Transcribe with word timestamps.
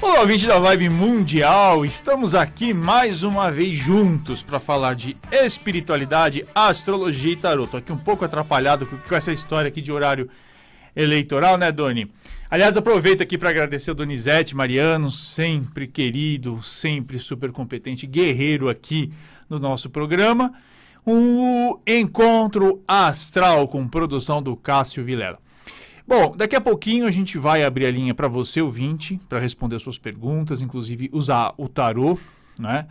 Olá, 0.00 0.20
ouvinte 0.20 0.46
da 0.46 0.58
Vibe 0.58 0.88
Mundial, 0.88 1.84
estamos 1.84 2.34
aqui 2.34 2.72
mais 2.72 3.22
uma 3.22 3.50
vez 3.50 3.76
juntos 3.76 4.42
para 4.42 4.58
falar 4.58 4.94
de 4.94 5.16
espiritualidade, 5.30 6.44
astrologia 6.54 7.32
e 7.32 7.36
tarot. 7.36 7.70
Tô 7.70 7.76
aqui 7.76 7.92
um 7.92 7.98
pouco 7.98 8.24
atrapalhado 8.24 8.86
com 8.86 9.14
essa 9.14 9.32
história 9.32 9.68
aqui 9.68 9.80
de 9.80 9.92
horário 9.92 10.28
eleitoral, 10.96 11.56
né, 11.56 11.70
Doni? 11.70 12.10
Aliás, 12.50 12.76
aproveito 12.76 13.22
aqui 13.22 13.36
para 13.36 13.50
agradecer 13.50 13.90
o 13.90 13.94
Donizete 13.94 14.56
Mariano, 14.56 15.10
sempre 15.10 15.86
querido, 15.86 16.62
sempre 16.62 17.18
super 17.18 17.52
competente, 17.52 18.06
guerreiro 18.06 18.68
aqui 18.68 19.12
no 19.48 19.58
nosso 19.58 19.90
programa. 19.90 20.52
Um 21.06 21.78
encontro 21.86 22.82
astral 22.88 23.68
com 23.68 23.86
produção 23.86 24.42
do 24.42 24.56
Cássio 24.56 25.04
Vilela. 25.04 25.38
Bom, 26.08 26.34
daqui 26.34 26.56
a 26.56 26.60
pouquinho 26.60 27.06
a 27.06 27.10
gente 27.10 27.36
vai 27.36 27.62
abrir 27.62 27.84
a 27.84 27.90
linha 27.90 28.14
para 28.14 28.26
você, 28.28 28.62
ouvinte, 28.62 29.20
para 29.28 29.38
responder 29.38 29.78
suas 29.78 29.98
perguntas, 29.98 30.62
inclusive 30.62 31.10
usar 31.12 31.52
o 31.58 31.68
tarô, 31.68 32.18
né? 32.58 32.88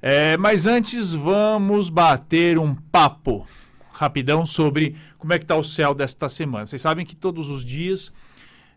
É, 0.00 0.36
mas 0.36 0.64
antes 0.64 1.12
vamos 1.12 1.90
bater 1.90 2.56
um 2.56 2.72
papo 2.72 3.44
rapidão 3.90 4.46
sobre 4.46 4.94
como 5.18 5.32
é 5.32 5.38
que 5.38 5.44
está 5.44 5.56
o 5.56 5.64
céu 5.64 5.92
desta 5.92 6.28
semana. 6.28 6.68
Vocês 6.68 6.80
sabem 6.80 7.04
que 7.04 7.16
todos 7.16 7.50
os 7.50 7.64
dias, 7.64 8.14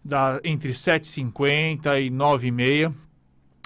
da, 0.04 0.42
entre 0.44 0.72
7h50 0.72 2.04
e 2.04 2.10
9h30, 2.10 2.92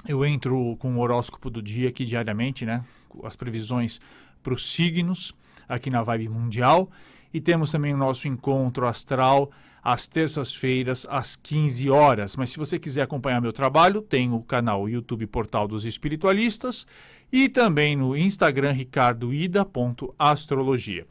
eu 0.06 0.22
entro 0.22 0.76
com 0.80 0.96
o 0.96 1.00
horóscopo 1.00 1.48
do 1.48 1.62
dia 1.62 1.88
aqui 1.88 2.04
diariamente, 2.04 2.66
né? 2.66 2.84
As 3.22 3.36
previsões 3.36 4.02
para 4.42 4.52
os 4.52 4.70
signos 4.70 5.32
aqui 5.66 5.88
na 5.88 6.02
Vibe 6.02 6.28
Mundial. 6.28 6.90
E 7.32 7.40
temos 7.40 7.72
também 7.72 7.94
o 7.94 7.96
nosso 7.96 8.28
encontro 8.28 8.86
astral 8.86 9.50
às 9.84 10.08
terças-feiras, 10.08 11.06
às 11.10 11.36
15 11.36 11.90
horas. 11.90 12.34
Mas 12.36 12.48
se 12.50 12.56
você 12.56 12.78
quiser 12.78 13.02
acompanhar 13.02 13.42
meu 13.42 13.52
trabalho, 13.52 14.00
tem 14.00 14.32
o 14.32 14.40
canal 14.40 14.88
YouTube 14.88 15.26
Portal 15.26 15.68
dos 15.68 15.84
Espiritualistas 15.84 16.86
e 17.30 17.50
também 17.50 17.94
no 17.94 18.16
Instagram 18.16 18.72
ricardoida.astrologia. 18.72 21.06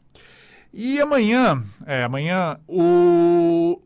E 0.72 1.00
amanhã, 1.00 1.62
é, 1.86 2.02
amanhã, 2.02 2.58
o 2.66 3.80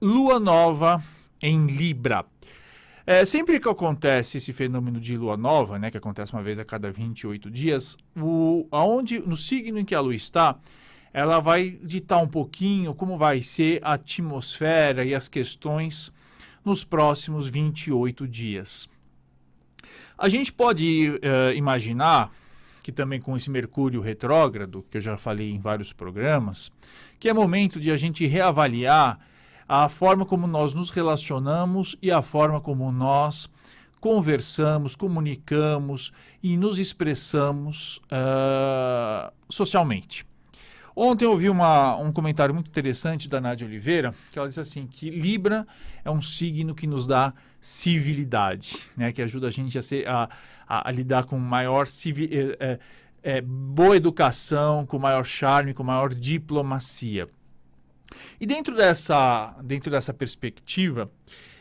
Lua 0.00 0.38
Nova 0.38 1.02
em 1.42 1.66
Libra. 1.66 2.24
É, 3.04 3.24
sempre 3.24 3.58
que 3.58 3.68
acontece 3.68 4.38
esse 4.38 4.52
fenômeno 4.52 5.00
de 5.00 5.16
lua 5.16 5.36
nova, 5.36 5.80
né, 5.80 5.90
que 5.90 5.96
acontece 5.96 6.32
uma 6.32 6.44
vez 6.44 6.60
a 6.60 6.64
cada 6.64 6.92
28 6.92 7.50
dias, 7.50 7.96
o, 8.16 8.68
aonde, 8.70 9.18
no 9.18 9.36
signo 9.36 9.80
em 9.80 9.84
que 9.84 9.96
a 9.96 10.00
lua 10.00 10.14
está, 10.14 10.56
ela 11.12 11.40
vai 11.40 11.70
ditar 11.82 12.22
um 12.22 12.28
pouquinho 12.28 12.94
como 12.94 13.18
vai 13.18 13.42
ser 13.42 13.80
a 13.82 13.94
atmosfera 13.94 15.04
e 15.04 15.14
as 15.14 15.28
questões 15.28 16.12
nos 16.64 16.84
próximos 16.84 17.46
28 17.46 18.28
dias. 18.28 18.88
A 20.16 20.28
gente 20.28 20.52
pode 20.52 21.08
uh, 21.10 21.54
imaginar 21.54 22.30
que 22.82 22.92
também 22.92 23.20
com 23.20 23.36
esse 23.36 23.50
Mercúrio 23.50 24.00
retrógrado, 24.00 24.84
que 24.90 24.96
eu 24.96 25.00
já 25.00 25.16
falei 25.16 25.50
em 25.50 25.58
vários 25.58 25.92
programas, 25.92 26.72
que 27.18 27.28
é 27.28 27.32
momento 27.32 27.78
de 27.78 27.90
a 27.90 27.96
gente 27.96 28.26
reavaliar 28.26 29.18
a 29.68 29.88
forma 29.88 30.26
como 30.26 30.46
nós 30.46 30.74
nos 30.74 30.90
relacionamos 30.90 31.96
e 32.02 32.10
a 32.10 32.22
forma 32.22 32.60
como 32.60 32.90
nós 32.90 33.48
conversamos, 34.00 34.96
comunicamos 34.96 36.12
e 36.42 36.56
nos 36.56 36.78
expressamos 36.78 37.98
uh, 38.06 39.30
socialmente. 39.48 40.26
Ontem 40.94 41.24
eu 41.24 41.30
ouvi 41.30 41.48
uma, 41.48 41.96
um 41.96 42.12
comentário 42.12 42.54
muito 42.54 42.68
interessante 42.68 43.28
da 43.28 43.40
Nádia 43.40 43.66
Oliveira, 43.66 44.14
que 44.30 44.38
ela 44.38 44.48
disse 44.48 44.60
assim, 44.60 44.86
que 44.86 45.08
Libra 45.08 45.66
é 46.04 46.10
um 46.10 46.20
signo 46.20 46.74
que 46.74 46.86
nos 46.86 47.06
dá 47.06 47.32
civilidade, 47.60 48.76
né? 48.96 49.12
que 49.12 49.22
ajuda 49.22 49.48
a 49.48 49.50
gente 49.50 49.78
a, 49.78 49.82
ser, 49.82 50.06
a, 50.08 50.28
a, 50.66 50.88
a 50.88 50.92
lidar 50.92 51.24
com 51.24 51.38
maior 51.38 51.86
civil, 51.86 52.28
é, 52.58 52.78
é, 53.22 53.40
boa 53.40 53.96
educação, 53.96 54.84
com 54.86 54.98
maior 54.98 55.24
charme, 55.24 55.74
com 55.74 55.82
maior 55.82 56.12
diplomacia. 56.12 57.28
E 58.40 58.46
dentro 58.46 58.74
dessa, 58.74 59.56
dentro 59.62 59.90
dessa 59.90 60.12
perspectiva, 60.12 61.10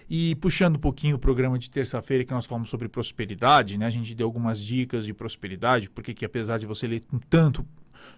e 0.09 0.33
puxando 0.35 0.77
um 0.77 0.79
pouquinho 0.79 1.17
o 1.17 1.19
programa 1.19 1.59
de 1.59 1.69
terça-feira 1.69 2.25
que 2.25 2.33
nós 2.33 2.45
falamos 2.45 2.69
sobre 2.69 2.89
prosperidade, 2.89 3.77
né? 3.77 3.85
A 3.85 3.91
gente 3.91 4.15
deu 4.15 4.25
algumas 4.25 4.59
dicas 4.59 5.05
de 5.05 5.13
prosperidade, 5.13 5.87
porque 5.89 6.15
que 6.15 6.25
apesar 6.25 6.57
de 6.57 6.65
você 6.65 6.87
ler 6.87 7.03
tanto 7.29 7.63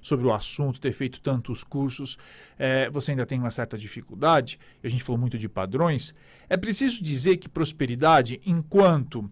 sobre 0.01 0.25
o 0.25 0.33
assunto, 0.33 0.79
ter 0.79 0.91
feito 0.91 1.21
tantos 1.21 1.63
cursos, 1.63 2.17
é, 2.57 2.89
você 2.89 3.11
ainda 3.11 3.25
tem 3.25 3.39
uma 3.39 3.51
certa 3.51 3.77
dificuldade, 3.77 4.59
a 4.83 4.89
gente 4.89 5.03
falou 5.03 5.19
muito 5.19 5.37
de 5.37 5.47
padrões, 5.47 6.13
é 6.49 6.57
preciso 6.57 7.03
dizer 7.03 7.37
que 7.37 7.47
prosperidade, 7.47 8.41
enquanto 8.45 9.29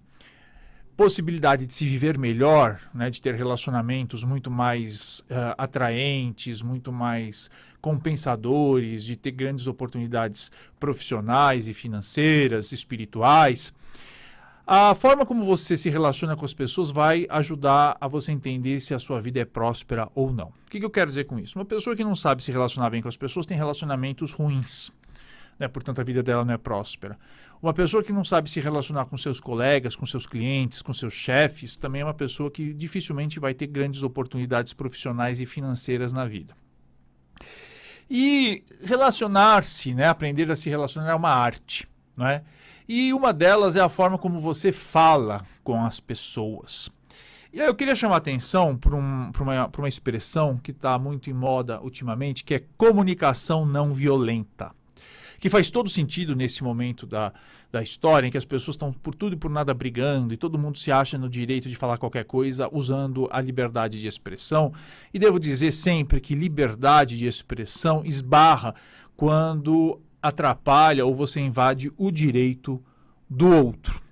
possibilidade 1.00 1.66
de 1.66 1.74
se 1.74 1.86
viver 1.86 2.18
melhor, 2.18 2.78
né, 2.94 3.10
de 3.10 3.22
ter 3.22 3.34
relacionamentos 3.34 4.26
muito 4.26 4.52
mais 4.52 5.22
uh, 5.22 5.56
atraentes, 5.58 6.62
muito 6.62 6.92
mais 6.92 7.50
compensadores, 7.80 9.06
de 9.06 9.16
ter 9.16 9.32
grandes 9.32 9.66
oportunidades 9.66 10.52
profissionais 10.78 11.70
e 11.70 11.74
financeiras, 11.74 12.74
espirituais, 12.74 13.74
a 14.72 14.94
forma 14.94 15.26
como 15.26 15.44
você 15.44 15.76
se 15.76 15.90
relaciona 15.90 16.36
com 16.36 16.46
as 16.46 16.54
pessoas 16.54 16.92
vai 16.92 17.26
ajudar 17.28 17.98
a 18.00 18.08
você 18.08 18.32
entender 18.32 18.80
se 18.80 18.94
a 18.94 19.00
sua 19.00 19.20
vida 19.20 19.40
é 19.40 19.46
próspera 19.46 20.08
ou 20.14 20.32
não. 20.32 20.50
O 20.50 20.70
que, 20.70 20.78
que 20.78 20.86
eu 20.86 20.92
quero 20.92 21.10
dizer 21.10 21.24
com 21.24 21.40
isso? 21.40 21.58
Uma 21.58 21.66
pessoa 21.66 21.96
que 21.96 22.04
não 22.04 22.14
sabe 22.14 22.44
se 22.44 22.52
relacionar 22.52 22.92
bem 22.92 23.02
com 23.02 23.08
as 23.08 23.18
pessoas 23.18 23.48
tem 23.48 23.58
relacionamentos 23.58 24.32
ruins. 24.32 24.92
Né? 25.58 25.68
Portanto, 25.68 26.02
a 26.02 26.04
vida 26.04 26.22
dela 26.22 26.46
não 26.46 26.54
é 26.54 26.58
próspera. 26.60 27.18
Uma 27.60 27.74
pessoa 27.74 28.04
que 28.04 28.14
não 28.14 28.24
sabe 28.24 28.48
se 28.48 28.60
relacionar 28.60 29.06
com 29.06 29.18
seus 29.18 29.40
colegas, 29.40 29.96
com 29.96 30.06
seus 30.06 30.28
clientes, 30.28 30.84
com 30.84 30.94
seus 30.94 31.14
chefes, 31.14 31.76
também 31.76 32.02
é 32.02 32.06
uma 32.06 32.14
pessoa 32.14 32.52
que 32.52 32.72
dificilmente 32.72 33.40
vai 33.40 33.56
ter 33.56 33.66
grandes 33.66 34.04
oportunidades 34.04 34.72
profissionais 34.72 35.42
e 35.42 35.48
financeiras 35.48 36.14
na 36.14 36.28
vida. 36.28 36.56
E 38.08 38.64
relacionar-se, 38.84 39.96
né? 39.96 40.08
aprender 40.10 40.52
a 40.52 40.56
se 40.56 40.70
relacionar 40.70 41.10
é 41.10 41.16
uma 41.16 41.32
arte. 41.32 41.90
Não 42.16 42.28
é? 42.28 42.44
E 42.92 43.14
uma 43.14 43.32
delas 43.32 43.76
é 43.76 43.80
a 43.80 43.88
forma 43.88 44.18
como 44.18 44.40
você 44.40 44.72
fala 44.72 45.46
com 45.64 45.86
as 45.86 46.00
pessoas. 46.00 46.90
E 47.54 47.62
aí 47.62 47.68
eu 47.68 47.76
queria 47.76 47.94
chamar 47.94 48.16
a 48.16 48.18
atenção 48.18 48.76
para 48.76 48.96
um, 48.96 49.32
uma, 49.40 49.70
uma 49.78 49.88
expressão 49.88 50.58
que 50.58 50.72
está 50.72 50.98
muito 50.98 51.30
em 51.30 51.34
moda 51.34 51.80
ultimamente, 51.84 52.44
que 52.44 52.56
é 52.56 52.64
comunicação 52.80 53.64
não 53.64 53.94
violenta. 53.94 54.72
Que 55.40 55.52
faz 55.52 55.70
todo 55.70 55.88
sentido 55.88 56.36
nesse 56.36 56.64
momento 56.64 57.06
da, 57.06 57.32
da 57.72 57.84
história 57.84 58.28
em 58.28 58.32
que 58.32 58.38
as 58.40 58.44
pessoas 58.44 58.74
estão 58.74 58.92
por 58.92 59.14
tudo 59.14 59.34
e 59.34 59.38
por 59.38 59.52
nada 59.52 59.72
brigando 59.72 60.34
e 60.34 60.38
todo 60.38 60.58
mundo 60.58 60.80
se 60.80 60.92
acha 60.92 61.16
no 61.16 61.30
direito 61.30 61.70
de 61.70 61.76
falar 61.76 62.00
qualquer 62.00 62.26
coisa 62.26 62.68
usando 62.72 63.28
a 63.32 63.40
liberdade 63.40 64.00
de 64.00 64.08
expressão. 64.08 64.74
E 65.14 65.20
devo 65.20 65.40
dizer 65.40 65.72
sempre 65.72 66.20
que 66.20 66.34
liberdade 66.34 67.16
de 67.18 67.28
expressão 67.28 68.02
esbarra 68.04 68.74
quando 69.16 70.02
atrapalha 70.22 71.06
ou 71.06 71.16
você 71.16 71.40
invade 71.40 71.92
o 71.98 72.12
direito 72.12 72.82
do 73.30 73.50
outro. 73.50 74.10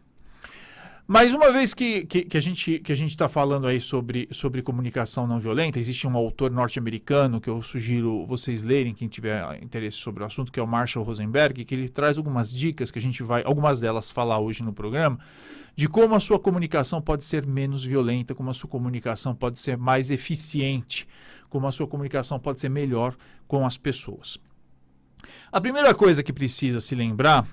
Mas 1.10 1.34
uma 1.34 1.54
vez 1.54 1.74
que, 1.74 2.06
que, 2.06 2.24
que 2.24 2.38
a 2.38 2.42
gente 2.42 2.80
que 2.80 2.92
a 2.92 2.96
gente 2.96 3.12
está 3.12 3.30
falando 3.30 3.66
aí 3.66 3.80
sobre, 3.80 4.28
sobre 4.30 4.62
comunicação 4.62 5.26
não 5.26 5.40
violenta, 5.40 5.80
existe 5.80 6.06
um 6.06 6.18
autor 6.18 6.52
norte-americano 6.52 7.40
que 7.40 7.50
eu 7.50 7.64
sugiro 7.64 8.26
vocês 8.26 8.62
lerem, 8.62 8.94
quem 8.94 9.08
tiver 9.08 9.64
interesse 9.64 9.96
sobre 9.96 10.22
o 10.22 10.26
assunto, 10.26 10.52
que 10.52 10.60
é 10.60 10.64
o 10.64 10.68
Marshall 10.68 11.06
Rosenberg, 11.06 11.64
que 11.64 11.74
ele 11.74 11.88
traz 11.88 12.18
algumas 12.18 12.52
dicas 12.52 12.92
que 12.92 13.00
a 13.00 13.02
gente 13.02 13.24
vai, 13.24 13.42
algumas 13.46 13.80
delas 13.80 14.12
falar 14.12 14.40
hoje 14.40 14.62
no 14.62 14.74
programa, 14.74 15.18
de 15.78 15.88
como 15.88 16.14
a 16.14 16.20
sua 16.20 16.40
comunicação 16.40 17.02
pode 17.02 17.24
ser 17.24 17.48
menos 17.48 17.86
violenta, 17.86 18.36
como 18.36 18.50
a 18.50 18.54
sua 18.54 18.70
comunicação 18.70 19.34
pode 19.34 19.60
ser 19.60 19.78
mais 19.78 20.12
eficiente, 20.12 21.08
como 21.50 21.68
a 21.68 21.72
sua 21.72 21.88
comunicação 21.88 22.38
pode 22.38 22.60
ser 22.60 22.68
melhor 22.68 23.16
com 23.48 23.66
as 23.66 23.78
pessoas. 23.78 24.38
A 25.52 25.62
primeira 25.62 25.94
coisa 25.94 26.24
que 26.24 26.34
precisa 26.34 26.82
se 26.82 26.96
lembrar 26.96 27.48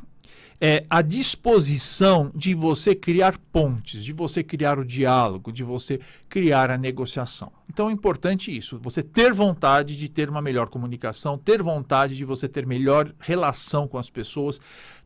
é 0.61 0.85
a 0.89 1.03
disposição 1.03 2.31
de 2.35 2.55
você 2.55 2.95
criar 2.95 3.39
pontes, 3.53 4.05
de 4.05 4.13
você 4.13 4.43
criar 4.43 4.79
o 4.79 4.85
diálogo, 4.85 5.53
de 5.53 5.65
você 5.65 6.01
criar 6.29 6.71
a 6.71 6.79
negociação. 6.79 7.53
Então 7.69 7.91
é 7.91 7.93
importante 7.93 8.57
isso, 8.57 8.79
você 8.81 9.03
ter 9.03 9.33
vontade 9.33 9.97
de 9.97 10.09
ter 10.09 10.31
uma 10.31 10.41
melhor 10.41 10.69
comunicação, 10.69 11.37
ter 11.37 11.63
vontade 11.63 12.17
de 12.17 12.25
você 12.25 12.49
ter 12.49 12.67
melhor 12.67 13.13
relação 13.19 13.89
com 13.89 13.99
as 13.99 14.09
pessoas, 14.09 14.61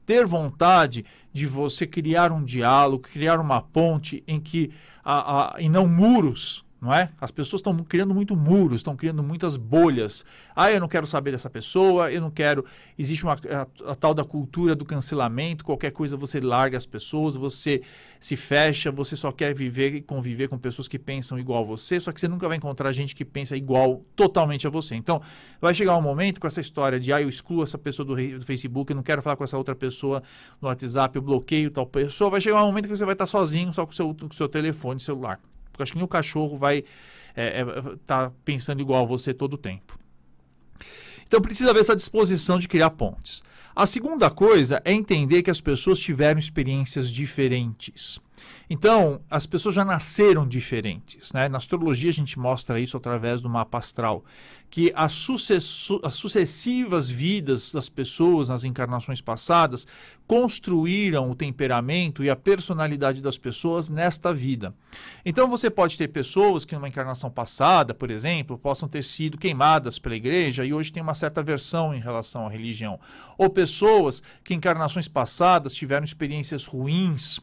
ter 0.04 0.26
vontade 0.26 1.04
de 1.32 1.46
você 1.46 1.86
criar 1.86 2.32
um 2.32 2.42
diálogo, 2.42 3.08
criar 3.12 3.40
uma 3.40 3.60
ponte 3.60 4.22
em 4.26 4.40
que 4.40 4.70
a, 5.04 5.56
a, 5.56 5.60
e 5.60 5.68
não 5.68 5.86
muros 5.86 6.64
não 6.80 6.94
é? 6.94 7.10
As 7.20 7.30
pessoas 7.32 7.58
estão 7.58 7.76
criando 7.78 8.14
muito 8.14 8.36
muros, 8.36 8.76
estão 8.76 8.96
criando 8.96 9.20
muitas 9.22 9.56
bolhas. 9.56 10.24
Ah, 10.54 10.70
eu 10.70 10.80
não 10.80 10.86
quero 10.86 11.06
saber 11.06 11.32
dessa 11.32 11.50
pessoa, 11.50 12.10
eu 12.12 12.20
não 12.20 12.30
quero. 12.30 12.64
Existe 12.96 13.24
uma 13.24 13.32
a, 13.32 13.90
a, 13.90 13.94
tal 13.96 14.14
da 14.14 14.24
cultura 14.24 14.76
do 14.76 14.84
cancelamento, 14.84 15.64
qualquer 15.64 15.90
coisa 15.90 16.16
você 16.16 16.40
larga 16.40 16.76
as 16.76 16.86
pessoas, 16.86 17.34
você 17.34 17.82
se 18.20 18.36
fecha, 18.36 18.92
você 18.92 19.16
só 19.16 19.32
quer 19.32 19.52
viver 19.54 19.94
e 19.94 20.00
conviver 20.00 20.48
com 20.48 20.56
pessoas 20.56 20.86
que 20.86 20.98
pensam 20.98 21.38
igual 21.38 21.64
a 21.64 21.66
você, 21.66 21.98
só 21.98 22.12
que 22.12 22.20
você 22.20 22.28
nunca 22.28 22.46
vai 22.46 22.56
encontrar 22.56 22.92
gente 22.92 23.14
que 23.14 23.24
pensa 23.24 23.56
igual 23.56 24.04
totalmente 24.14 24.66
a 24.66 24.70
você. 24.70 24.94
Então, 24.94 25.20
vai 25.60 25.74
chegar 25.74 25.96
um 25.96 26.02
momento 26.02 26.40
com 26.40 26.46
essa 26.46 26.60
história 26.60 27.00
de 27.00 27.12
ah, 27.12 27.20
eu 27.20 27.28
excluo 27.28 27.64
essa 27.64 27.76
pessoa 27.76 28.06
do, 28.06 28.14
do 28.14 28.44
Facebook, 28.44 28.92
eu 28.92 28.96
não 28.96 29.02
quero 29.02 29.20
falar 29.20 29.34
com 29.34 29.44
essa 29.44 29.58
outra 29.58 29.74
pessoa 29.74 30.22
no 30.60 30.68
WhatsApp, 30.68 31.16
eu 31.16 31.22
bloqueio 31.22 31.72
tal 31.72 31.86
pessoa, 31.86 32.30
vai 32.30 32.40
chegar 32.40 32.62
um 32.62 32.66
momento 32.66 32.86
que 32.86 32.96
você 32.96 33.04
vai 33.04 33.14
estar 33.14 33.26
sozinho 33.26 33.72
só 33.72 33.84
com 33.84 33.90
o 33.90 33.94
seu, 33.94 34.10
o 34.10 34.34
seu 34.34 34.48
telefone 34.48 35.00
celular. 35.00 35.40
Porque 35.78 35.84
acho 35.84 35.92
que 35.96 36.02
o 36.02 36.08
cachorro 36.08 36.58
vai 36.58 36.78
estar 36.78 36.92
é, 37.36 37.60
é, 37.60 37.96
tá 38.04 38.32
pensando 38.44 38.80
igual 38.80 39.04
a 39.04 39.06
você 39.06 39.32
todo 39.32 39.54
o 39.54 39.58
tempo. 39.58 39.96
Então 41.24 41.40
precisa 41.40 41.70
haver 41.70 41.80
essa 41.80 41.94
disposição 41.94 42.58
de 42.58 42.66
criar 42.66 42.90
pontes. 42.90 43.44
A 43.76 43.86
segunda 43.86 44.28
coisa 44.28 44.82
é 44.84 44.92
entender 44.92 45.44
que 45.44 45.50
as 45.50 45.60
pessoas 45.60 46.00
tiveram 46.00 46.40
experiências 46.40 47.08
diferentes. 47.08 48.18
Então, 48.70 49.20
as 49.30 49.46
pessoas 49.46 49.74
já 49.74 49.84
nasceram 49.84 50.46
diferentes. 50.46 51.32
Né? 51.32 51.48
Na 51.48 51.58
astrologia, 51.58 52.10
a 52.10 52.14
gente 52.14 52.38
mostra 52.38 52.78
isso 52.78 52.96
através 52.96 53.40
do 53.40 53.48
mapa 53.48 53.78
astral, 53.78 54.24
que 54.68 54.92
as, 54.94 55.26
as 56.02 56.14
sucessivas 56.14 57.08
vidas 57.08 57.72
das 57.72 57.88
pessoas 57.88 58.48
nas 58.48 58.64
encarnações 58.64 59.20
passadas 59.20 59.86
construíram 60.26 61.30
o 61.30 61.34
temperamento 61.34 62.22
e 62.22 62.28
a 62.28 62.36
personalidade 62.36 63.22
das 63.22 63.38
pessoas 63.38 63.88
nesta 63.88 64.34
vida. 64.34 64.74
Então, 65.24 65.48
você 65.48 65.70
pode 65.70 65.96
ter 65.96 66.08
pessoas 66.08 66.66
que, 66.66 66.74
numa 66.74 66.88
encarnação 66.88 67.30
passada, 67.30 67.94
por 67.94 68.10
exemplo, 68.10 68.58
possam 68.58 68.88
ter 68.88 69.02
sido 69.02 69.38
queimadas 69.38 69.98
pela 69.98 70.16
igreja 70.16 70.64
e 70.64 70.74
hoje 70.74 70.92
tem 70.92 71.02
uma 71.02 71.14
certa 71.14 71.42
versão 71.42 71.94
em 71.94 72.00
relação 72.00 72.46
à 72.46 72.50
religião. 72.50 73.00
Ou 73.38 73.48
pessoas 73.48 74.22
que, 74.44 74.52
em 74.52 74.58
encarnações 74.58 75.08
passadas, 75.08 75.74
tiveram 75.74 76.04
experiências 76.04 76.66
ruins 76.66 77.40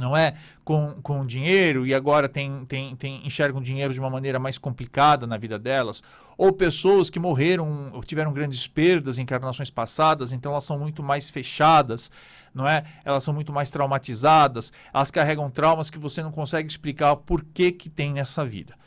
não 0.00 0.16
é? 0.16 0.34
Com, 0.64 0.96
com 1.02 1.24
dinheiro 1.26 1.86
e 1.86 1.94
agora 1.94 2.28
tem, 2.28 2.64
tem, 2.64 2.96
tem, 2.96 3.24
enxergam 3.24 3.60
dinheiro 3.60 3.92
de 3.92 4.00
uma 4.00 4.10
maneira 4.10 4.38
mais 4.38 4.56
complicada 4.56 5.26
na 5.26 5.36
vida 5.36 5.58
delas, 5.58 6.02
ou 6.36 6.52
pessoas 6.52 7.10
que 7.10 7.20
morreram, 7.20 7.92
tiveram 8.06 8.32
grandes 8.32 8.66
perdas 8.66 9.18
em 9.18 9.22
encarnações 9.22 9.70
passadas, 9.70 10.32
então 10.32 10.52
elas 10.52 10.64
são 10.64 10.78
muito 10.78 11.02
mais 11.02 11.28
fechadas, 11.28 12.10
não 12.54 12.66
é? 12.66 12.84
Elas 13.04 13.22
são 13.22 13.34
muito 13.34 13.52
mais 13.52 13.70
traumatizadas, 13.70 14.72
elas 14.92 15.10
carregam 15.10 15.50
traumas 15.50 15.90
que 15.90 15.98
você 15.98 16.22
não 16.22 16.32
consegue 16.32 16.68
explicar 16.68 17.14
por 17.16 17.44
que 17.44 17.70
que 17.70 17.90
tem 17.90 18.12
nessa 18.12 18.44
vida. 18.44 18.79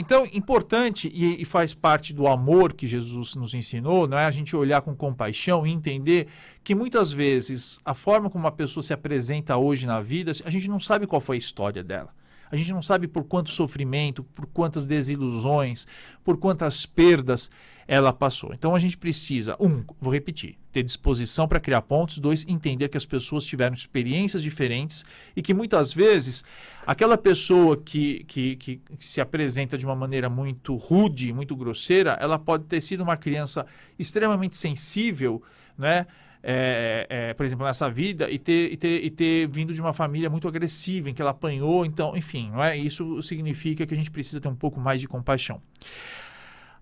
Então, 0.00 0.26
importante 0.32 1.12
e, 1.12 1.42
e, 1.42 1.44
faz 1.44 1.74
parte 1.74 2.14
do 2.14 2.26
amor 2.26 2.72
que 2.72 2.86
Jesus 2.86 3.36
nos 3.36 3.52
ensinou, 3.52 4.08
não 4.08 4.16
é 4.16 4.24
a 4.24 4.30
gente 4.30 4.56
olhar 4.56 4.80
com 4.80 4.96
compaixão 4.96 5.66
e 5.66 5.70
entender 5.70 6.26
que 6.64 6.74
muitas 6.74 7.12
vezes 7.12 7.78
a 7.84 7.92
forma 7.92 8.30
como 8.30 8.44
uma 8.44 8.50
pessoa 8.50 8.82
se 8.82 8.94
apresenta 8.94 9.58
hoje 9.58 9.84
na 9.84 10.00
vida, 10.00 10.32
a 10.42 10.48
gente 10.48 10.70
não 10.70 10.80
sabe 10.80 11.06
qual 11.06 11.20
foi 11.20 11.36
a 11.36 11.38
história 11.38 11.84
dela. 11.84 12.14
A 12.50 12.56
gente 12.56 12.72
não 12.72 12.80
sabe 12.80 13.06
por 13.06 13.24
quanto 13.24 13.50
sofrimento, 13.50 14.24
por 14.24 14.46
quantas 14.46 14.86
desilusões, 14.86 15.86
por 16.24 16.38
quantas 16.38 16.86
perdas 16.86 17.50
ela 17.90 18.12
passou. 18.12 18.54
Então 18.54 18.72
a 18.72 18.78
gente 18.78 18.96
precisa, 18.96 19.56
um, 19.58 19.82
vou 20.00 20.12
repetir, 20.12 20.56
ter 20.70 20.84
disposição 20.84 21.48
para 21.48 21.58
criar 21.58 21.82
pontos, 21.82 22.20
dois, 22.20 22.46
entender 22.46 22.88
que 22.88 22.96
as 22.96 23.04
pessoas 23.04 23.44
tiveram 23.44 23.74
experiências 23.74 24.44
diferentes 24.44 25.04
e 25.34 25.42
que 25.42 25.52
muitas 25.52 25.92
vezes 25.92 26.44
aquela 26.86 27.18
pessoa 27.18 27.76
que, 27.76 28.22
que, 28.28 28.54
que, 28.54 28.80
se 29.00 29.20
apresenta 29.20 29.76
de 29.76 29.84
uma 29.84 29.96
maneira 29.96 30.30
muito 30.30 30.76
rude, 30.76 31.32
muito 31.32 31.56
grosseira, 31.56 32.16
ela 32.20 32.38
pode 32.38 32.62
ter 32.66 32.80
sido 32.80 33.00
uma 33.00 33.16
criança 33.16 33.66
extremamente 33.98 34.56
sensível, 34.56 35.42
né? 35.76 36.06
É, 36.42 37.06
é, 37.10 37.34
por 37.34 37.44
exemplo, 37.44 37.66
nessa 37.66 37.90
vida 37.90 38.30
e 38.30 38.38
ter, 38.38 38.72
e, 38.72 38.76
ter, 38.76 39.04
e 39.04 39.10
ter 39.10 39.46
vindo 39.48 39.74
de 39.74 39.80
uma 39.80 39.92
família 39.92 40.30
muito 40.30 40.48
agressiva, 40.48 41.10
em 41.10 41.12
que 41.12 41.20
ela 41.20 41.32
apanhou, 41.32 41.84
então, 41.84 42.16
enfim, 42.16 42.50
não 42.50 42.64
é? 42.64 42.78
isso 42.78 43.20
significa 43.20 43.84
que 43.84 43.92
a 43.92 43.96
gente 43.96 44.10
precisa 44.10 44.40
ter 44.40 44.48
um 44.48 44.54
pouco 44.54 44.80
mais 44.80 45.02
de 45.02 45.08
compaixão. 45.08 45.60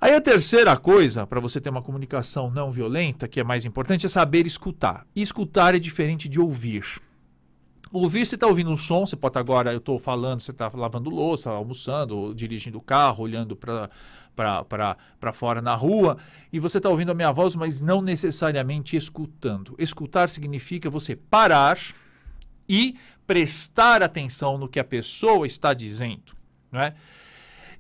Aí 0.00 0.14
a 0.14 0.20
terceira 0.20 0.76
coisa, 0.76 1.26
para 1.26 1.40
você 1.40 1.60
ter 1.60 1.70
uma 1.70 1.82
comunicação 1.82 2.50
não 2.50 2.70
violenta, 2.70 3.26
que 3.26 3.40
é 3.40 3.44
mais 3.44 3.64
importante, 3.64 4.06
é 4.06 4.08
saber 4.08 4.46
escutar. 4.46 5.04
E 5.14 5.20
escutar 5.20 5.74
é 5.74 5.78
diferente 5.78 6.28
de 6.28 6.38
ouvir. 6.38 6.84
Ouvir, 7.90 8.24
você 8.24 8.36
está 8.36 8.46
ouvindo 8.46 8.70
um 8.70 8.76
som, 8.76 9.06
você 9.06 9.16
pode 9.16 9.38
agora, 9.38 9.72
eu 9.72 9.78
estou 9.78 9.98
falando, 9.98 10.40
você 10.40 10.50
está 10.50 10.70
lavando 10.72 11.10
louça, 11.10 11.50
almoçando, 11.50 12.34
dirigindo 12.34 12.78
o 12.78 12.82
carro, 12.82 13.24
olhando 13.24 13.56
para 13.56 15.32
fora 15.32 15.60
na 15.62 15.74
rua, 15.74 16.18
e 16.52 16.60
você 16.60 16.76
está 16.76 16.90
ouvindo 16.90 17.10
a 17.10 17.14
minha 17.14 17.32
voz, 17.32 17.56
mas 17.56 17.80
não 17.80 18.00
necessariamente 18.00 18.94
escutando. 18.94 19.74
Escutar 19.78 20.28
significa 20.28 20.90
você 20.90 21.16
parar 21.16 21.78
e 22.68 22.96
prestar 23.26 24.02
atenção 24.02 24.58
no 24.58 24.68
que 24.68 24.78
a 24.78 24.84
pessoa 24.84 25.46
está 25.46 25.72
dizendo. 25.72 26.36
Não 26.70 26.80
é? 26.80 26.94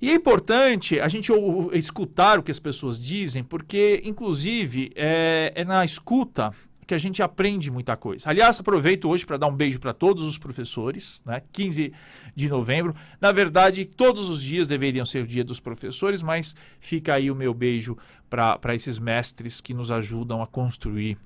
E 0.00 0.10
é 0.10 0.14
importante 0.14 1.00
a 1.00 1.08
gente 1.08 1.32
escutar 1.72 2.38
o 2.38 2.42
que 2.42 2.50
as 2.50 2.60
pessoas 2.60 3.02
dizem, 3.02 3.42
porque, 3.42 4.00
inclusive, 4.04 4.92
é, 4.94 5.52
é 5.54 5.64
na 5.64 5.84
escuta 5.84 6.52
que 6.86 6.94
a 6.94 6.98
gente 6.98 7.22
aprende 7.22 7.70
muita 7.70 7.96
coisa. 7.96 8.30
Aliás, 8.30 8.58
aproveito 8.58 9.08
hoje 9.10 9.26
para 9.26 9.36
dar 9.36 9.46
um 9.46 9.54
beijo 9.54 9.78
para 9.78 9.92
todos 9.92 10.26
os 10.26 10.38
professores, 10.38 11.22
né? 11.26 11.42
15 11.52 11.92
de 12.34 12.48
novembro. 12.48 12.94
Na 13.20 13.30
verdade, 13.30 13.84
todos 13.84 14.28
os 14.28 14.42
dias 14.42 14.66
deveriam 14.66 15.04
ser 15.04 15.24
o 15.24 15.26
dia 15.26 15.44
dos 15.44 15.60
professores, 15.60 16.22
mas 16.22 16.56
fica 16.80 17.14
aí 17.14 17.30
o 17.30 17.34
meu 17.34 17.52
beijo 17.52 17.98
para 18.30 18.74
esses 18.74 18.98
mestres 18.98 19.60
que 19.60 19.74
nos 19.74 19.90
ajudam 19.90 20.40
a 20.40 20.46
construir 20.46 21.18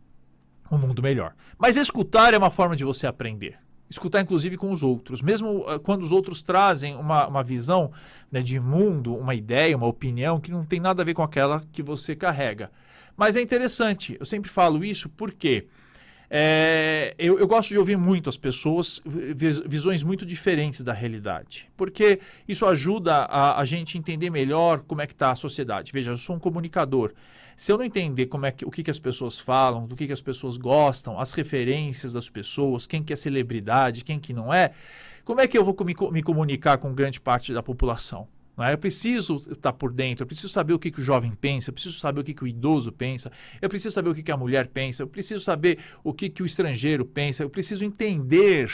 um 0.68 0.78
mundo 0.78 1.00
melhor. 1.00 1.32
Mas 1.56 1.76
escutar 1.76 2.34
é 2.34 2.38
uma 2.38 2.50
forma 2.50 2.74
de 2.74 2.82
você 2.82 3.06
aprender 3.06 3.56
escutar 3.92 4.20
inclusive 4.20 4.56
com 4.56 4.70
os 4.70 4.82
outros, 4.82 5.22
mesmo 5.22 5.60
uh, 5.60 5.78
quando 5.78 6.02
os 6.02 6.12
outros 6.12 6.42
trazem 6.42 6.96
uma, 6.96 7.26
uma 7.26 7.42
visão 7.42 7.92
né, 8.30 8.42
de 8.42 8.58
mundo, 8.58 9.14
uma 9.14 9.34
ideia, 9.34 9.76
uma 9.76 9.86
opinião 9.86 10.40
que 10.40 10.50
não 10.50 10.64
tem 10.64 10.80
nada 10.80 11.02
a 11.02 11.04
ver 11.04 11.14
com 11.14 11.22
aquela 11.22 11.62
que 11.72 11.82
você 11.82 12.16
carrega. 12.16 12.70
Mas 13.16 13.36
é 13.36 13.42
interessante, 13.42 14.16
eu 14.18 14.26
sempre 14.26 14.50
falo 14.50 14.84
isso 14.84 15.08
porque 15.10 15.66
é, 16.34 17.14
eu, 17.18 17.38
eu, 17.38 17.46
gosto 17.46 17.68
de 17.68 17.78
ouvir 17.78 17.98
muito 17.98 18.30
as 18.30 18.38
pessoas, 18.38 19.02
visões 19.66 20.02
muito 20.02 20.24
diferentes 20.24 20.82
da 20.82 20.94
realidade, 20.94 21.68
porque 21.76 22.20
isso 22.48 22.64
ajuda 22.64 23.26
a, 23.26 23.60
a 23.60 23.64
gente 23.66 23.98
entender 23.98 24.30
melhor 24.30 24.80
como 24.80 25.02
é 25.02 25.06
que 25.06 25.12
está 25.12 25.30
a 25.30 25.36
sociedade. 25.36 25.92
Veja, 25.92 26.10
eu 26.10 26.16
sou 26.16 26.34
um 26.34 26.38
comunicador. 26.38 27.12
Se 27.54 27.70
eu 27.70 27.76
não 27.76 27.84
entender 27.84 28.26
como 28.26 28.46
é 28.46 28.50
que, 28.50 28.64
o 28.64 28.70
que, 28.70 28.82
que 28.82 28.90
as 28.90 28.98
pessoas 28.98 29.38
falam, 29.38 29.86
do 29.86 29.94
que, 29.94 30.06
que 30.06 30.12
as 30.12 30.22
pessoas 30.22 30.56
gostam, 30.56 31.20
as 31.20 31.34
referências 31.34 32.14
das 32.14 32.30
pessoas, 32.30 32.86
quem 32.86 33.02
que 33.02 33.12
é 33.12 33.16
celebridade, 33.16 34.02
quem 34.02 34.18
que 34.18 34.32
não 34.32 34.54
é, 34.54 34.70
como 35.26 35.38
é 35.38 35.46
que 35.46 35.58
eu 35.58 35.62
vou 35.62 35.76
me, 35.84 35.94
me 36.10 36.22
comunicar 36.22 36.78
com 36.78 36.94
grande 36.94 37.20
parte 37.20 37.52
da 37.52 37.62
população? 37.62 38.26
É? 38.58 38.74
Eu 38.74 38.78
preciso 38.78 39.36
estar 39.50 39.72
por 39.72 39.92
dentro, 39.92 40.22
eu 40.22 40.26
preciso 40.26 40.48
saber 40.48 40.74
o 40.74 40.78
que, 40.78 40.90
que 40.90 41.00
o 41.00 41.04
jovem 41.04 41.32
pensa, 41.32 41.70
eu 41.70 41.72
preciso 41.72 41.98
saber 41.98 42.20
o 42.20 42.24
que, 42.24 42.34
que 42.34 42.44
o 42.44 42.46
idoso 42.46 42.92
pensa, 42.92 43.32
eu 43.60 43.68
preciso 43.68 43.94
saber 43.94 44.10
o 44.10 44.14
que, 44.14 44.22
que 44.22 44.30
a 44.30 44.36
mulher 44.36 44.68
pensa, 44.68 45.02
eu 45.02 45.06
preciso 45.06 45.42
saber 45.42 45.78
o 46.04 46.12
que, 46.12 46.28
que 46.28 46.42
o 46.42 46.46
estrangeiro 46.46 47.04
pensa, 47.04 47.42
eu 47.42 47.50
preciso 47.50 47.84
entender. 47.84 48.70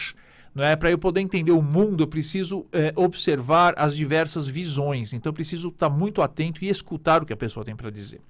Não 0.55 0.65
é? 0.65 0.75
Para 0.75 0.91
eu 0.91 0.99
poder 0.99 1.21
entender 1.21 1.53
o 1.53 1.63
mundo, 1.63 2.03
eu 2.03 2.09
preciso 2.09 2.67
é, 2.73 2.93
observar 2.97 3.75
as 3.77 3.95
diversas 3.95 4.49
visões. 4.49 5.13
Então, 5.13 5.31
eu 5.31 5.35
preciso 5.35 5.69
estar 5.69 5.89
muito 5.89 6.21
atento 6.23 6.65
e 6.65 6.69
escutar 6.69 7.23
o 7.23 7.27
que 7.27 7.33
a 7.33 7.37
pessoa 7.37 7.65
tem 7.65 7.77
para 7.77 7.91
dizer. 7.91 8.21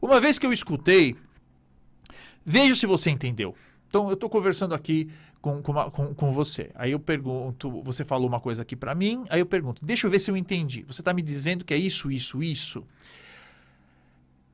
Uma 0.00 0.20
vez 0.20 0.38
que 0.38 0.46
eu 0.46 0.52
escutei, 0.52 1.14
veja 2.44 2.74
se 2.74 2.86
você 2.86 3.10
entendeu. 3.10 3.54
Então, 3.92 4.08
eu 4.08 4.14
estou 4.14 4.30
conversando 4.30 4.74
aqui 4.74 5.10
com, 5.42 5.60
com, 5.60 5.74
com, 5.90 6.14
com, 6.14 6.32
você. 6.32 6.70
Aí 6.74 6.92
eu 6.92 6.98
pergunto, 6.98 7.82
você 7.82 8.06
falou 8.06 8.26
uma 8.26 8.40
coisa 8.40 8.62
aqui 8.62 8.74
para 8.74 8.94
mim, 8.94 9.22
aí 9.28 9.38
eu 9.38 9.44
pergunto, 9.44 9.84
deixa 9.84 10.06
eu 10.06 10.10
ver 10.10 10.18
se 10.18 10.30
eu 10.30 10.36
entendi. 10.36 10.82
Você 10.86 11.02
está 11.02 11.12
me 11.12 11.20
dizendo 11.20 11.62
que 11.62 11.74
é 11.74 11.76
isso, 11.76 12.10
isso, 12.10 12.42
isso. 12.42 12.86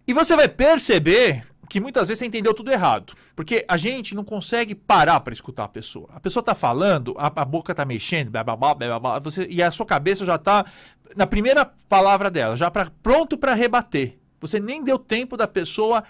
E 0.08 0.12
você 0.12 0.34
vai 0.34 0.48
perceber 0.48 1.46
que 1.70 1.78
muitas 1.78 2.08
vezes 2.08 2.18
você 2.18 2.26
entendeu 2.26 2.52
tudo 2.52 2.72
errado. 2.72 3.12
Porque 3.36 3.64
a 3.68 3.76
gente 3.76 4.12
não 4.12 4.24
consegue 4.24 4.74
parar 4.74 5.20
para 5.20 5.32
escutar 5.32 5.62
a 5.62 5.68
pessoa. 5.68 6.08
A 6.12 6.18
pessoa 6.18 6.40
está 6.40 6.56
falando, 6.56 7.14
a, 7.16 7.26
a, 7.28 7.44
boca 7.44 7.70
está 7.70 7.84
mexendo, 7.84 8.32
blá, 8.32 8.42
blá, 8.42 8.56
blá, 8.56 8.74
blá, 8.74 8.98
blá, 8.98 9.18
você, 9.20 9.46
e 9.48 9.62
a 9.62 9.70
sua 9.70 9.86
cabeça 9.86 10.26
já 10.26 10.34
está 10.34 10.66
na 11.14 11.28
primeira 11.28 11.64
palavra 11.88 12.28
dela, 12.28 12.56
já 12.56 12.72
pra, 12.72 12.90
pronto 13.00 13.38
para 13.38 13.54
rebater. 13.54 14.18
Você 14.40 14.58
nem 14.58 14.82
deu 14.82 14.98
tempo 14.98 15.36
da 15.36 15.46
pessoa 15.46 16.02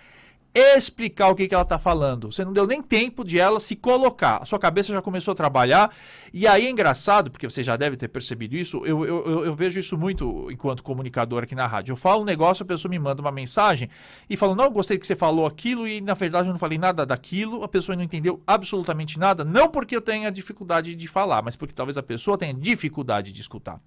explicar 0.58 1.28
o 1.28 1.34
que, 1.34 1.46
que 1.48 1.54
ela 1.54 1.62
está 1.62 1.78
falando. 1.78 2.32
Você 2.32 2.44
não 2.44 2.52
deu 2.52 2.66
nem 2.66 2.82
tempo 2.82 3.24
de 3.24 3.38
ela 3.38 3.60
se 3.60 3.76
colocar. 3.76 4.38
A 4.42 4.44
sua 4.44 4.58
cabeça 4.58 4.92
já 4.92 5.02
começou 5.02 5.32
a 5.32 5.34
trabalhar. 5.34 5.94
E 6.32 6.46
aí 6.46 6.66
é 6.66 6.70
engraçado, 6.70 7.30
porque 7.30 7.48
você 7.48 7.62
já 7.62 7.76
deve 7.76 7.96
ter 7.96 8.08
percebido 8.08 8.56
isso. 8.56 8.82
Eu, 8.84 9.04
eu, 9.04 9.44
eu 9.44 9.54
vejo 9.54 9.78
isso 9.78 9.96
muito 9.96 10.50
enquanto 10.50 10.82
comunicador 10.82 11.42
aqui 11.42 11.54
na 11.54 11.66
rádio. 11.66 11.92
Eu 11.92 11.96
falo 11.96 12.22
um 12.22 12.24
negócio, 12.24 12.62
a 12.62 12.66
pessoa 12.66 12.90
me 12.90 12.98
manda 12.98 13.20
uma 13.20 13.32
mensagem 13.32 13.88
e 14.28 14.36
fala: 14.36 14.54
Não, 14.54 14.70
gostei 14.70 14.98
que 14.98 15.06
você 15.06 15.16
falou 15.16 15.46
aquilo 15.46 15.86
e 15.86 16.00
na 16.00 16.14
verdade 16.14 16.48
eu 16.48 16.52
não 16.52 16.58
falei 16.58 16.78
nada 16.78 17.04
daquilo. 17.04 17.62
A 17.62 17.68
pessoa 17.68 17.96
não 17.96 18.02
entendeu 18.02 18.42
absolutamente 18.46 19.18
nada. 19.18 19.44
Não 19.44 19.68
porque 19.68 19.96
eu 19.96 20.00
tenha 20.00 20.30
dificuldade 20.30 20.94
de 20.94 21.08
falar, 21.08 21.42
mas 21.42 21.56
porque 21.56 21.74
talvez 21.74 21.96
a 21.96 22.02
pessoa 22.02 22.38
tenha 22.38 22.54
dificuldade 22.54 23.32
de 23.32 23.40
escutar. 23.40 23.80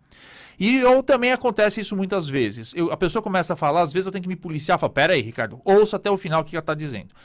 E 0.64 0.84
ou 0.86 1.02
também 1.02 1.32
acontece 1.32 1.82
isso 1.82 1.96
muitas 1.96 2.30
vezes. 2.30 2.72
Eu, 2.76 2.92
a 2.92 2.96
pessoa 2.96 3.20
começa 3.20 3.54
a 3.54 3.56
falar, 3.56 3.82
às 3.82 3.92
vezes 3.92 4.06
eu 4.06 4.12
tenho 4.12 4.22
que 4.22 4.28
me 4.28 4.36
policiar, 4.36 4.78
falo, 4.78 4.94
pera 4.94 5.14
aí, 5.14 5.22
Ricardo, 5.24 5.60
ouça 5.66 5.96
até 5.96 6.08
o 6.12 6.16
final 6.16 6.42
o 6.42 6.46
que 6.46 6.56
ela 6.56 6.62
está 6.62 6.76
dizendo. 6.76 7.16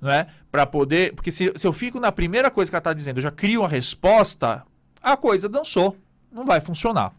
Não 0.00 0.10
é? 0.10 0.28
Para 0.50 0.64
poder, 0.64 1.14
porque 1.14 1.30
se, 1.30 1.52
se 1.56 1.66
eu 1.66 1.74
fico 1.74 2.00
na 2.00 2.10
primeira 2.10 2.50
coisa 2.50 2.70
que 2.70 2.74
ela 2.74 2.80
está 2.80 2.94
dizendo, 2.94 3.18
eu 3.18 3.22
já 3.22 3.30
crio 3.30 3.60
uma 3.60 3.68
resposta, 3.68 4.64
a 5.02 5.14
coisa 5.14 5.46
dançou, 5.46 5.94
não 6.32 6.46
vai 6.46 6.58
funcionar. 6.62 7.12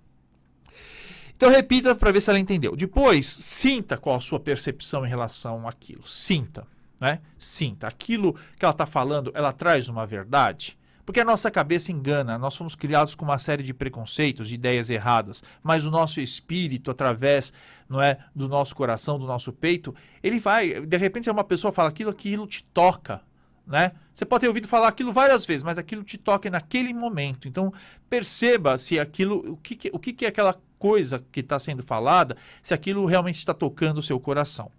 Então 1.38 1.52
repita 1.52 1.94
para 1.94 2.12
ver 2.12 2.22
se 2.22 2.32
ela 2.32 2.40
entendeu. 2.40 2.76
Depois, 2.76 3.28
sinta 3.28 3.98
qual 3.98 4.16
a 4.16 4.20
sua 4.20 4.40
percepção 4.40 5.06
em 5.06 5.10
relação 5.10 5.68
àquilo. 5.68 6.08
Sinta, 6.08 6.66
né? 7.00 7.20
Sinta. 7.38 7.88
Aquilo 7.88 8.34
que 8.58 8.66
ela 8.66 8.72
está 8.72 8.88
falando, 8.88 9.32
ela 9.36 9.54
traz 9.54 9.90
uma 9.90 10.08
verdade? 10.08 10.76
Porque 11.12 11.20
a 11.20 11.26
nossa 11.26 11.52
cabeça 11.52 11.92
engana, 11.92 12.38
nós 12.38 12.56
fomos 12.56 12.74
criados 12.74 13.16
com 13.16 13.26
uma 13.26 13.38
série 13.38 13.64
de 13.64 13.74
preconceitos, 13.74 14.48
de 14.48 14.56
ideias 14.56 14.90
erradas, 14.90 15.44
mas 15.62 15.84
o 15.84 15.92
nosso 15.92 16.22
espírito, 16.22 16.90
através 16.90 17.52
não 17.90 18.02
é, 18.02 18.18
do 18.34 18.48
nosso 18.48 18.74
coração, 18.74 19.20
do 19.20 19.28
nosso 19.28 19.52
peito, 19.52 19.94
ele 20.24 20.40
vai, 20.40 20.80
de 20.80 20.96
repente 20.96 21.30
uma 21.30 21.44
pessoa 21.44 21.74
fala 21.74 21.90
aquilo, 21.90 22.12
aquilo 22.12 22.48
te 22.48 22.64
toca, 22.64 23.20
né? 23.68 23.92
Você 24.14 24.24
pode 24.24 24.40
ter 24.40 24.48
ouvido 24.48 24.70
falar 24.70 24.88
aquilo 24.88 25.12
várias 25.12 25.46
vezes, 25.46 25.64
mas 25.64 25.78
aquilo 25.78 26.02
te 26.02 26.18
toca 26.18 26.50
naquele 26.50 26.94
momento. 26.94 27.46
Então, 27.46 27.74
perceba 28.10 28.78
se 28.78 28.98
aquilo, 28.98 29.52
o 29.52 29.58
que, 29.58 29.92
o 29.92 30.00
que 30.00 30.24
é 30.24 30.30
aquela 30.30 30.56
coisa 30.80 31.22
que 31.30 31.42
está 31.42 31.60
sendo 31.60 31.84
falada, 31.84 32.38
se 32.64 32.74
aquilo 32.74 33.06
realmente 33.06 33.36
está 33.38 33.54
tocando 33.54 33.98
o 33.98 34.04
seu 34.04 34.18
coração. 34.18 34.72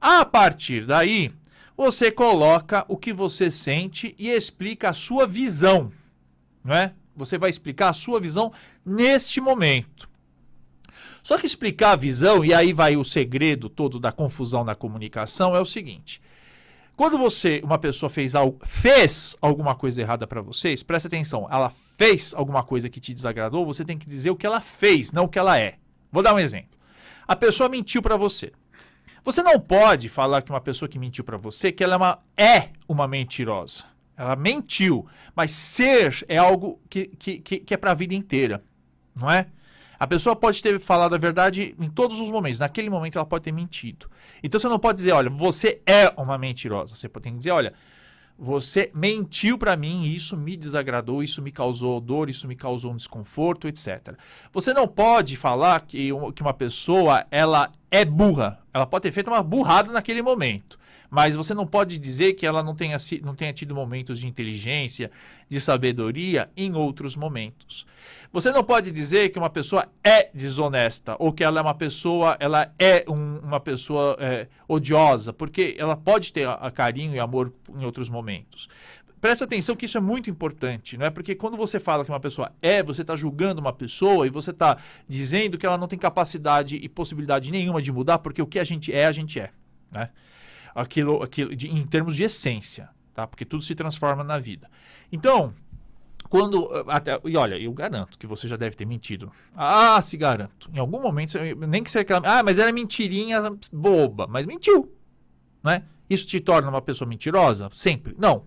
A 0.00 0.24
partir 0.24 0.86
daí, 0.86 1.32
você 1.76 2.10
coloca 2.10 2.84
o 2.88 2.96
que 2.96 3.12
você 3.12 3.50
sente 3.50 4.14
e 4.18 4.30
explica 4.30 4.90
a 4.90 4.94
sua 4.94 5.26
visão, 5.26 5.92
não 6.62 6.74
é? 6.74 6.92
Você 7.16 7.38
vai 7.38 7.50
explicar 7.50 7.90
a 7.90 7.94
sua 7.94 8.20
visão 8.20 8.52
neste 8.84 9.40
momento. 9.40 10.08
Só 11.22 11.38
que 11.38 11.46
explicar 11.46 11.92
a 11.92 11.96
visão, 11.96 12.44
e 12.44 12.52
aí 12.52 12.72
vai 12.72 12.96
o 12.96 13.04
segredo 13.04 13.68
todo 13.68 13.98
da 13.98 14.12
confusão 14.12 14.62
na 14.62 14.74
comunicação, 14.74 15.56
é 15.56 15.60
o 15.60 15.66
seguinte. 15.66 16.20
Quando 16.96 17.18
você, 17.18 17.60
uma 17.64 17.78
pessoa 17.78 18.10
fez 18.10 18.34
algo, 18.34 18.58
fez 18.64 19.36
alguma 19.40 19.74
coisa 19.74 20.00
errada 20.00 20.26
para 20.26 20.40
vocês, 20.40 20.82
presta 20.82 21.08
atenção, 21.08 21.48
ela 21.50 21.72
fez 21.98 22.32
alguma 22.34 22.62
coisa 22.62 22.88
que 22.88 23.00
te 23.00 23.12
desagradou, 23.12 23.66
você 23.66 23.84
tem 23.84 23.98
que 23.98 24.06
dizer 24.06 24.30
o 24.30 24.36
que 24.36 24.46
ela 24.46 24.60
fez, 24.60 25.10
não 25.12 25.24
o 25.24 25.28
que 25.28 25.38
ela 25.38 25.58
é. 25.58 25.76
Vou 26.12 26.22
dar 26.22 26.34
um 26.34 26.38
exemplo. 26.38 26.78
A 27.26 27.34
pessoa 27.34 27.68
mentiu 27.68 28.00
para 28.02 28.16
você. 28.16 28.52
Você 29.24 29.42
não 29.42 29.58
pode 29.58 30.08
falar 30.10 30.42
que 30.42 30.50
uma 30.50 30.60
pessoa 30.60 30.88
que 30.88 30.98
mentiu 30.98 31.24
para 31.24 31.38
você 31.38 31.72
que 31.72 31.82
ela 31.82 31.94
é 31.94 31.96
uma, 31.96 32.18
é 32.36 32.68
uma 32.86 33.08
mentirosa. 33.08 33.84
Ela 34.16 34.36
mentiu, 34.36 35.06
mas 35.34 35.50
ser 35.50 36.24
é 36.28 36.36
algo 36.36 36.78
que, 36.88 37.06
que, 37.06 37.38
que, 37.40 37.58
que 37.60 37.74
é 37.74 37.76
para 37.76 37.92
a 37.92 37.94
vida 37.94 38.14
inteira, 38.14 38.62
não 39.16 39.30
é? 39.30 39.46
A 39.98 40.06
pessoa 40.06 40.36
pode 40.36 40.62
ter 40.62 40.78
falado 40.78 41.14
a 41.14 41.18
verdade 41.18 41.74
em 41.80 41.88
todos 41.88 42.20
os 42.20 42.30
momentos. 42.30 42.58
Naquele 42.58 42.90
momento 42.90 43.16
ela 43.16 43.24
pode 43.24 43.44
ter 43.44 43.52
mentido. 43.52 44.10
Então 44.42 44.60
você 44.60 44.68
não 44.68 44.78
pode 44.78 44.98
dizer, 44.98 45.12
olha, 45.12 45.30
você 45.30 45.80
é 45.86 46.12
uma 46.20 46.36
mentirosa. 46.36 46.94
Você 46.94 47.08
pode 47.08 47.30
dizer, 47.30 47.52
olha, 47.52 47.72
você 48.38 48.90
mentiu 48.94 49.56
para 49.56 49.76
mim 49.76 50.02
isso 50.02 50.36
me 50.36 50.56
desagradou, 50.56 51.22
isso 51.22 51.40
me 51.40 51.52
causou 51.52 52.00
dor, 52.00 52.28
isso 52.28 52.48
me 52.48 52.56
causou 52.56 52.92
um 52.92 52.96
desconforto, 52.96 53.68
etc. 53.68 54.14
Você 54.52 54.74
não 54.74 54.88
pode 54.88 55.36
falar 55.36 55.80
que, 55.82 56.10
que 56.34 56.42
uma 56.42 56.54
pessoa 56.54 57.26
ela 57.30 57.70
é 57.90 58.04
burra. 58.04 58.58
Ela 58.72 58.86
pode 58.86 59.02
ter 59.02 59.12
feito 59.12 59.28
uma 59.28 59.42
burrada 59.42 59.92
naquele 59.92 60.20
momento. 60.20 60.78
Mas 61.14 61.36
você 61.36 61.54
não 61.54 61.64
pode 61.64 61.96
dizer 61.96 62.32
que 62.32 62.44
ela 62.44 62.60
não 62.60 62.74
tenha, 62.74 62.96
não 63.22 63.36
tenha 63.36 63.52
tido 63.52 63.72
momentos 63.72 64.18
de 64.18 64.26
inteligência, 64.26 65.12
de 65.48 65.60
sabedoria 65.60 66.50
em 66.56 66.74
outros 66.74 67.14
momentos. 67.14 67.86
Você 68.32 68.50
não 68.50 68.64
pode 68.64 68.90
dizer 68.90 69.28
que 69.28 69.38
uma 69.38 69.48
pessoa 69.48 69.86
é 70.02 70.28
desonesta 70.34 71.14
ou 71.20 71.32
que 71.32 71.44
ela 71.44 71.60
é 71.60 71.62
uma 71.62 71.72
pessoa, 71.72 72.36
ela 72.40 72.74
é 72.76 73.04
um, 73.08 73.38
uma 73.38 73.60
pessoa 73.60 74.16
é, 74.18 74.48
odiosa, 74.66 75.32
porque 75.32 75.76
ela 75.78 75.96
pode 75.96 76.32
ter 76.32 76.48
a, 76.48 76.54
a 76.54 76.68
carinho 76.68 77.14
e 77.14 77.20
amor 77.20 77.54
em 77.76 77.84
outros 77.84 78.08
momentos. 78.08 78.68
Presta 79.20 79.44
atenção 79.44 79.76
que 79.76 79.84
isso 79.84 79.96
é 79.96 80.00
muito 80.00 80.28
importante, 80.28 80.98
não 80.98 81.06
é? 81.06 81.10
Porque 81.10 81.36
quando 81.36 81.56
você 81.56 81.78
fala 81.78 82.04
que 82.04 82.10
uma 82.10 82.18
pessoa 82.18 82.52
é, 82.60 82.82
você 82.82 83.02
está 83.02 83.14
julgando 83.14 83.60
uma 83.60 83.72
pessoa 83.72 84.26
e 84.26 84.30
você 84.30 84.50
está 84.50 84.78
dizendo 85.06 85.56
que 85.58 85.64
ela 85.64 85.78
não 85.78 85.86
tem 85.86 85.96
capacidade 85.96 86.74
e 86.74 86.88
possibilidade 86.88 87.52
nenhuma 87.52 87.80
de 87.80 87.92
mudar, 87.92 88.18
porque 88.18 88.42
o 88.42 88.46
que 88.48 88.58
a 88.58 88.64
gente 88.64 88.92
é, 88.92 89.06
a 89.06 89.12
gente 89.12 89.38
é, 89.38 89.50
né? 89.92 90.10
Aquilo, 90.74 91.22
aquilo 91.22 91.54
de, 91.54 91.68
em 91.68 91.86
termos 91.86 92.16
de 92.16 92.24
essência, 92.24 92.90
tá? 93.14 93.26
Porque 93.26 93.44
tudo 93.44 93.62
se 93.62 93.74
transforma 93.74 94.24
na 94.24 94.38
vida. 94.38 94.68
Então, 95.12 95.54
quando 96.28 96.68
até 96.88 97.20
e 97.24 97.36
olha, 97.36 97.56
eu 97.56 97.72
garanto 97.72 98.18
que 98.18 98.26
você 98.26 98.48
já 98.48 98.56
deve 98.56 98.74
ter 98.74 98.84
mentido. 98.84 99.30
Ah, 99.54 100.00
se 100.02 100.16
garanto. 100.16 100.68
Em 100.72 100.78
algum 100.78 101.00
momento, 101.00 101.38
nem 101.68 101.82
que 101.82 101.90
você 101.90 101.98
reclame, 101.98 102.26
ah, 102.26 102.42
mas 102.42 102.58
era 102.58 102.72
mentirinha 102.72 103.40
boba, 103.72 104.26
mas 104.26 104.46
mentiu, 104.46 104.92
né? 105.62 105.84
Isso 106.08 106.26
te 106.26 106.40
torna 106.40 106.68
uma 106.68 106.82
pessoa 106.82 107.08
mentirosa? 107.08 107.68
Sempre? 107.72 108.14
Não. 108.18 108.46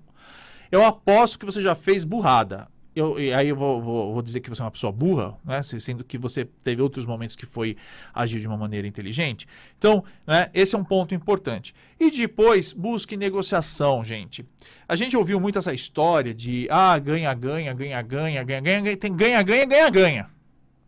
Eu 0.72 0.86
aposto 0.86 1.40
que 1.40 1.46
você 1.46 1.62
já 1.62 1.76
fez 1.76 2.04
burrada. 2.04 2.68
Eu, 2.98 3.16
aí 3.36 3.50
eu 3.50 3.56
vou, 3.56 3.82
vou, 3.82 4.14
vou, 4.14 4.22
dizer 4.22 4.40
que 4.40 4.50
você 4.50 4.62
é 4.62 4.66
uma 4.66 4.72
pessoa 4.72 4.92
burra, 4.92 5.38
né? 5.46 5.62
sendo 5.64 6.04
que 6.04 6.18
você 6.18 6.46
teve 6.64 6.82
outros 6.82 7.06
momentos 7.06 7.36
que 7.36 7.46
foi 7.46 7.78
agir 8.14 8.40
de 8.40 8.48
uma 8.48 8.58
maneira 8.58 8.88
inteligente. 8.88 9.48
Então, 9.78 10.04
né, 10.26 10.50
esse 10.54 10.76
é 10.76 10.78
um 10.78 10.84
ponto 10.84 11.14
importante. 11.14 11.74
E 12.00 12.10
depois, 12.10 12.74
busque 12.74 13.16
negociação, 13.16 14.04
gente. 14.04 14.46
A 14.88 14.96
gente 14.96 15.16
ouviu 15.16 15.40
muito 15.40 15.60
essa 15.60 15.74
história 15.74 16.34
de 16.34 16.68
ah, 16.70 16.98
ganha, 16.98 17.34
ganha, 17.34 17.74
ganha, 17.74 18.02
ganha, 18.02 18.44
ganha, 18.44 18.62
ganha, 18.62 18.98
tem 18.98 19.16
ganha, 19.16 19.42
ganha, 19.42 19.66
ganha, 19.66 19.90
ganha. 19.90 20.30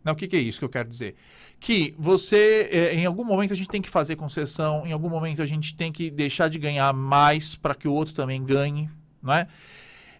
Não, 0.02 0.14
o 0.14 0.16
que, 0.16 0.26
que 0.26 0.36
é 0.36 0.40
isso 0.40 0.58
que 0.58 0.64
eu 0.64 0.70
quero 0.70 0.88
dizer? 0.88 1.14
Que 1.58 1.94
você, 1.98 2.68
eh, 2.72 2.94
em 2.94 3.04
algum 3.04 3.24
momento, 3.24 3.52
a 3.52 3.56
gente 3.56 3.68
tem 3.68 3.82
que 3.82 3.90
fazer 3.90 4.16
concessão, 4.16 4.86
em 4.86 4.92
algum 4.92 5.10
momento 5.10 5.42
a 5.42 5.46
gente 5.46 5.76
tem 5.76 5.92
que 5.92 6.10
deixar 6.10 6.48
de 6.48 6.58
ganhar 6.58 6.92
mais 6.94 7.54
para 7.54 7.74
que 7.74 7.86
o 7.86 7.92
outro 7.92 8.14
também 8.14 8.42
ganhe 8.42 8.88
não 9.22 9.34
é? 9.34 9.46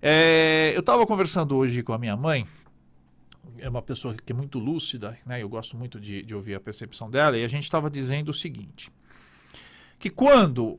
É 0.03 0.73
eu 0.75 0.81
estava 0.81 1.07
conversando 1.07 1.57
hoje 1.57 1.83
com 1.83 1.93
a 1.93 1.99
minha 1.99 2.17
mãe, 2.17 2.47
é 3.59 3.69
uma 3.69 3.83
pessoa 3.83 4.15
que 4.15 4.33
é 4.33 4.37
muito 4.37 4.59
lúcida, 4.59 5.19
né? 5.27 5.43
Eu 5.43 5.49
gosto 5.49 5.77
muito 5.77 6.01
de, 6.01 6.23
de 6.23 6.35
ouvir 6.35 6.55
a 6.55 6.61
percepção 6.61 7.11
dela, 7.11 7.37
e 7.37 7.45
a 7.45 7.49
gente 7.49 7.65
estava 7.65 7.91
dizendo 7.91 8.31
o 8.31 8.35
seguinte 8.35 8.91
que 10.01 10.09
quando. 10.09 10.65
Uh, 10.65 10.79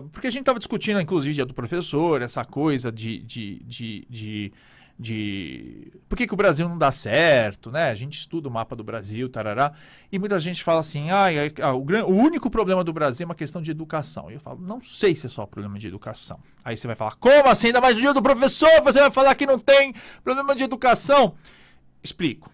uh, 0.00 0.08
porque 0.10 0.26
a 0.26 0.30
gente 0.30 0.40
estava 0.40 0.58
discutindo, 0.58 1.00
inclusive, 1.00 1.34
dia 1.34 1.46
do 1.46 1.54
professor, 1.54 2.20
essa 2.20 2.44
coisa 2.44 2.90
de, 2.90 3.20
de, 3.20 3.60
de, 3.60 4.06
de 4.10 4.52
de 5.00 5.90
por 6.10 6.14
que, 6.14 6.26
que 6.26 6.34
o 6.34 6.36
Brasil 6.36 6.68
não 6.68 6.76
dá 6.76 6.92
certo, 6.92 7.70
né? 7.70 7.90
A 7.90 7.94
gente 7.94 8.18
estuda 8.18 8.50
o 8.50 8.52
mapa 8.52 8.76
do 8.76 8.84
Brasil, 8.84 9.30
tarará, 9.30 9.72
e 10.12 10.18
muita 10.18 10.38
gente 10.38 10.62
fala 10.62 10.80
assim, 10.80 11.08
ah, 11.08 11.28
ah 11.62 11.72
o, 11.72 11.80
o, 11.80 12.14
único 12.14 12.50
problema 12.50 12.84
do 12.84 12.92
Brasil 12.92 13.24
é 13.24 13.26
uma 13.26 13.34
questão 13.34 13.62
de 13.62 13.70
educação. 13.70 14.30
E 14.30 14.34
eu 14.34 14.40
falo, 14.40 14.60
não 14.60 14.82
sei 14.82 15.16
se 15.16 15.24
é 15.24 15.30
só 15.30 15.46
problema 15.46 15.78
de 15.78 15.88
educação. 15.88 16.38
Aí 16.62 16.76
você 16.76 16.86
vai 16.86 16.94
falar, 16.94 17.14
como 17.14 17.48
assim? 17.48 17.68
Ainda 17.68 17.80
mais 17.80 17.96
o 17.96 18.00
dia 18.00 18.12
do 18.12 18.20
professor, 18.20 18.82
você 18.82 19.00
vai 19.00 19.10
falar 19.10 19.34
que 19.34 19.46
não 19.46 19.58
tem 19.58 19.94
problema 20.22 20.54
de 20.54 20.64
educação? 20.64 21.34
Explico. 22.02 22.52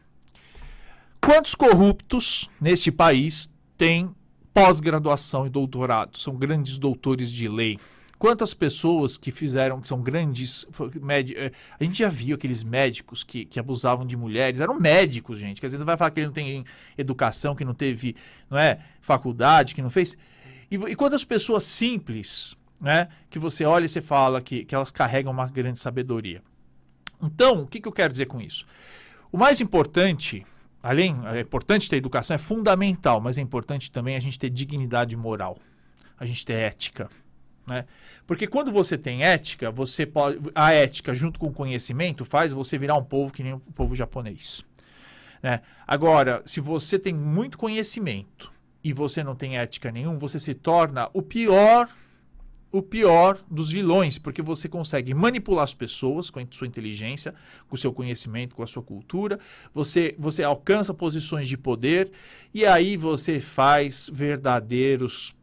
Quantos 1.20 1.56
corruptos 1.56 2.48
neste 2.60 2.92
país 2.92 3.52
têm 3.76 4.14
pós-graduação 4.54 5.48
e 5.48 5.50
doutorado? 5.50 6.16
São 6.16 6.36
grandes 6.36 6.78
doutores 6.78 7.28
de 7.28 7.48
lei 7.48 7.80
Quantas 8.18 8.54
pessoas 8.54 9.18
que 9.18 9.30
fizeram, 9.30 9.80
que 9.80 9.88
são 9.88 10.00
grandes. 10.00 10.66
Eh, 11.36 11.52
a 11.78 11.84
gente 11.84 11.98
já 11.98 12.08
viu 12.08 12.34
aqueles 12.34 12.64
médicos 12.64 13.22
que, 13.22 13.44
que 13.44 13.60
abusavam 13.60 14.06
de 14.06 14.16
mulheres, 14.16 14.58
eram 14.58 14.80
médicos, 14.80 15.38
gente. 15.38 15.60
Que 15.60 15.66
às 15.66 15.72
vezes 15.72 15.84
vai 15.84 15.96
falar 15.98 16.10
que 16.10 16.20
ele 16.20 16.28
não 16.28 16.32
tem 16.32 16.64
educação, 16.96 17.54
que 17.54 17.64
não 17.64 17.74
teve 17.74 18.16
não 18.48 18.58
é, 18.58 18.78
faculdade, 19.02 19.74
que 19.74 19.82
não 19.82 19.90
fez. 19.90 20.16
E, 20.70 20.76
e 20.76 20.96
quantas 20.96 21.24
pessoas 21.24 21.64
simples, 21.64 22.56
né, 22.80 23.08
que 23.28 23.38
você 23.38 23.64
olha 23.64 23.84
e 23.84 23.88
você 23.88 24.00
fala 24.00 24.40
que, 24.40 24.64
que 24.64 24.74
elas 24.74 24.90
carregam 24.90 25.32
uma 25.32 25.46
grande 25.46 25.78
sabedoria. 25.78 26.42
Então, 27.22 27.62
o 27.62 27.66
que, 27.66 27.80
que 27.80 27.88
eu 27.88 27.92
quero 27.92 28.12
dizer 28.12 28.26
com 28.26 28.40
isso? 28.40 28.66
O 29.30 29.36
mais 29.36 29.60
importante, 29.60 30.46
além, 30.82 31.16
é 31.26 31.40
importante 31.40 31.88
ter 31.88 31.96
educação, 31.96 32.34
é 32.34 32.38
fundamental, 32.38 33.20
mas 33.20 33.36
é 33.36 33.42
importante 33.42 33.90
também 33.90 34.16
a 34.16 34.20
gente 34.20 34.38
ter 34.38 34.48
dignidade 34.48 35.16
moral, 35.16 35.58
a 36.18 36.24
gente 36.24 36.44
ter 36.44 36.54
ética. 36.54 37.10
Né? 37.66 37.84
Porque 38.26 38.46
quando 38.46 38.70
você 38.70 38.96
tem 38.96 39.24
ética, 39.24 39.70
você 39.70 40.06
pode. 40.06 40.38
A 40.54 40.72
ética, 40.72 41.14
junto 41.14 41.38
com 41.38 41.48
o 41.48 41.52
conhecimento, 41.52 42.24
faz 42.24 42.52
você 42.52 42.78
virar 42.78 42.96
um 42.96 43.04
povo 43.04 43.32
que 43.32 43.42
nem 43.42 43.54
o 43.54 43.60
povo 43.60 43.94
japonês. 43.94 44.64
Né? 45.42 45.60
Agora, 45.86 46.42
se 46.46 46.60
você 46.60 46.98
tem 46.98 47.12
muito 47.12 47.58
conhecimento 47.58 48.52
e 48.82 48.92
você 48.92 49.24
não 49.24 49.34
tem 49.34 49.58
ética 49.58 49.90
nenhum, 49.90 50.18
você 50.18 50.38
se 50.38 50.54
torna 50.54 51.10
o 51.12 51.22
pior 51.22 51.88
o 52.72 52.82
pior 52.82 53.38
dos 53.50 53.70
vilões, 53.70 54.18
porque 54.18 54.42
você 54.42 54.68
consegue 54.68 55.14
manipular 55.14 55.64
as 55.64 55.72
pessoas 55.72 56.28
com 56.28 56.40
a 56.40 56.46
sua 56.50 56.66
inteligência, 56.66 57.34
com 57.68 57.74
o 57.74 57.78
seu 57.78 57.92
conhecimento, 57.92 58.54
com 58.54 58.62
a 58.62 58.66
sua 58.66 58.82
cultura, 58.82 59.38
você, 59.72 60.14
você 60.18 60.42
alcança 60.42 60.92
posições 60.92 61.48
de 61.48 61.56
poder 61.56 62.10
e 62.52 62.66
aí 62.66 62.96
você 62.96 63.40
faz 63.40 64.10
verdadeiros 64.12 65.34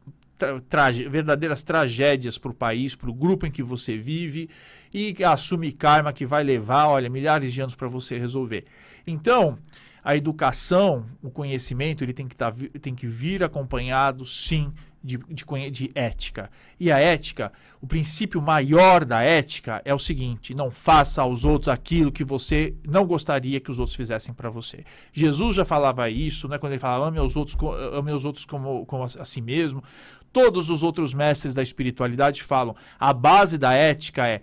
tra 0.68 0.90
verdadeiras 0.90 1.62
tragédias 1.62 2.38
para 2.38 2.50
o 2.50 2.54
país, 2.54 2.94
para 2.94 3.10
o 3.10 3.14
grupo 3.14 3.46
em 3.46 3.50
que 3.50 3.62
você 3.62 3.96
vive 3.96 4.48
e 4.92 5.14
assume 5.24 5.72
karma 5.72 6.12
que 6.12 6.26
vai 6.26 6.42
levar, 6.42 6.88
olha, 6.88 7.08
milhares 7.08 7.52
de 7.52 7.60
anos 7.60 7.74
para 7.74 7.88
você 7.88 8.18
resolver. 8.18 8.64
Então, 9.06 9.58
a 10.02 10.16
educação, 10.16 11.06
o 11.22 11.30
conhecimento, 11.30 12.04
ele 12.04 12.12
tem 12.12 12.28
que, 12.28 12.36
tá, 12.36 12.52
tem 12.80 12.94
que 12.94 13.06
vir 13.06 13.42
acompanhado, 13.42 14.26
sim, 14.26 14.72
de, 15.04 15.18
de, 15.18 15.70
de, 15.70 15.90
ética. 15.94 16.50
E 16.80 16.90
a 16.90 16.98
ética, 16.98 17.52
o 17.78 17.86
princípio 17.86 18.40
maior 18.40 19.04
da 19.04 19.20
ética 19.20 19.82
é 19.84 19.94
o 19.94 19.98
seguinte: 19.98 20.54
não 20.54 20.70
faça 20.70 21.20
aos 21.20 21.44
outros 21.44 21.68
aquilo 21.68 22.10
que 22.10 22.24
você 22.24 22.74
não 22.82 23.06
gostaria 23.06 23.60
que 23.60 23.70
os 23.70 23.78
outros 23.78 23.94
fizessem 23.94 24.32
para 24.32 24.48
você. 24.48 24.82
Jesus 25.12 25.56
já 25.56 25.64
falava 25.64 26.08
isso, 26.08 26.48
né, 26.48 26.56
quando 26.56 26.72
ele 26.72 26.80
falava 26.80 27.06
ame 27.06 27.20
os 27.20 27.36
outros, 27.36 27.54
ame 27.92 28.12
os 28.12 28.24
outros 28.24 28.46
como, 28.46 28.86
como 28.86 29.02
a, 29.02 29.06
a 29.06 29.24
si 29.26 29.42
mesmo. 29.42 29.82
Todos 30.32 30.70
os 30.70 30.82
outros 30.82 31.12
mestres 31.12 31.52
da 31.52 31.62
espiritualidade 31.62 32.42
falam: 32.42 32.74
a 32.98 33.12
base 33.12 33.58
da 33.58 33.74
ética 33.74 34.26
é 34.26 34.40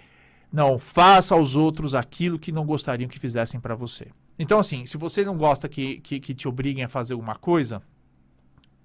não 0.53 0.77
faça 0.77 1.33
aos 1.33 1.55
outros 1.55 1.95
aquilo 1.95 2.37
que 2.37 2.51
não 2.51 2.65
gostariam 2.65 3.09
que 3.09 3.17
fizessem 3.17 3.59
para 3.59 3.73
você. 3.73 4.07
Então, 4.37 4.59
assim, 4.59 4.85
se 4.85 4.97
você 4.97 5.23
não 5.23 5.37
gosta 5.37 5.67
que, 5.67 5.99
que, 6.01 6.19
que 6.19 6.33
te 6.35 6.47
obriguem 6.47 6.83
a 6.83 6.89
fazer 6.89 7.13
alguma 7.13 7.35
coisa, 7.35 7.81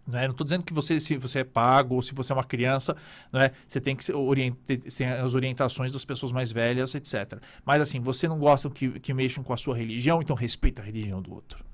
não 0.06 0.18
é? 0.18 0.26
estou 0.26 0.44
dizendo 0.44 0.62
que 0.62 0.72
você, 0.72 1.00
se 1.00 1.16
você 1.16 1.40
é 1.40 1.44
pago 1.44 1.96
ou 1.96 2.02
se 2.02 2.14
você 2.14 2.32
é 2.32 2.34
uma 2.36 2.44
criança, 2.44 2.96
não 3.32 3.40
é? 3.40 3.52
você 3.66 3.80
tem 3.80 3.96
que 3.96 4.12
orientar, 4.12 4.78
tem 4.96 5.08
as 5.08 5.34
orientações 5.34 5.92
das 5.92 6.04
pessoas 6.04 6.32
mais 6.32 6.52
velhas, 6.52 6.94
etc. 6.94 7.40
Mas 7.64 7.80
assim, 7.80 8.00
você 8.00 8.28
não 8.28 8.38
gosta 8.38 8.70
que, 8.70 9.00
que 9.00 9.12
mexam 9.12 9.42
com 9.42 9.52
a 9.52 9.56
sua 9.56 9.76
religião, 9.76 10.22
então 10.22 10.36
respeita 10.36 10.82
a 10.82 10.84
religião 10.84 11.20
do 11.20 11.34
outro. 11.34 11.64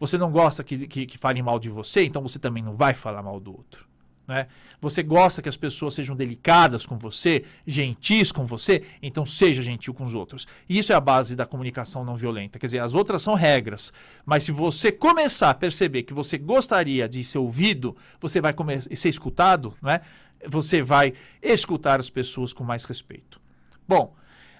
Você 0.00 0.18
não 0.18 0.32
gosta 0.32 0.64
que, 0.64 0.88
que, 0.88 1.06
que 1.06 1.18
falem 1.18 1.42
mal 1.42 1.60
de 1.60 1.70
você, 1.70 2.04
então 2.04 2.20
você 2.20 2.38
também 2.38 2.62
não 2.62 2.74
vai 2.74 2.94
falar 2.94 3.22
mal 3.22 3.38
do 3.38 3.52
outro. 3.52 3.91
Né? 4.32 4.46
Você 4.80 5.02
gosta 5.02 5.42
que 5.42 5.48
as 5.48 5.58
pessoas 5.58 5.92
sejam 5.92 6.16
delicadas 6.16 6.86
com 6.86 6.96
você, 6.96 7.44
gentis 7.66 8.32
com 8.32 8.46
você, 8.46 8.82
então 9.02 9.26
seja 9.26 9.60
gentil 9.60 9.92
com 9.92 10.04
os 10.04 10.14
outros. 10.14 10.46
Isso 10.66 10.90
é 10.90 10.94
a 10.94 11.00
base 11.00 11.36
da 11.36 11.44
comunicação 11.44 12.02
não 12.02 12.16
violenta. 12.16 12.58
Quer 12.58 12.64
dizer, 12.64 12.78
as 12.78 12.94
outras 12.94 13.22
são 13.22 13.34
regras, 13.34 13.92
mas 14.24 14.44
se 14.44 14.50
você 14.50 14.90
começar 14.90 15.50
a 15.50 15.54
perceber 15.54 16.04
que 16.04 16.14
você 16.14 16.38
gostaria 16.38 17.06
de 17.06 17.22
ser 17.22 17.36
ouvido, 17.36 17.94
você 18.18 18.40
vai 18.40 18.54
ser 18.94 19.10
escutado, 19.10 19.74
né? 19.82 20.00
você 20.48 20.80
vai 20.80 21.12
escutar 21.42 22.00
as 22.00 22.08
pessoas 22.08 22.54
com 22.54 22.64
mais 22.64 22.84
respeito. 22.84 23.38
Bom, 23.86 24.16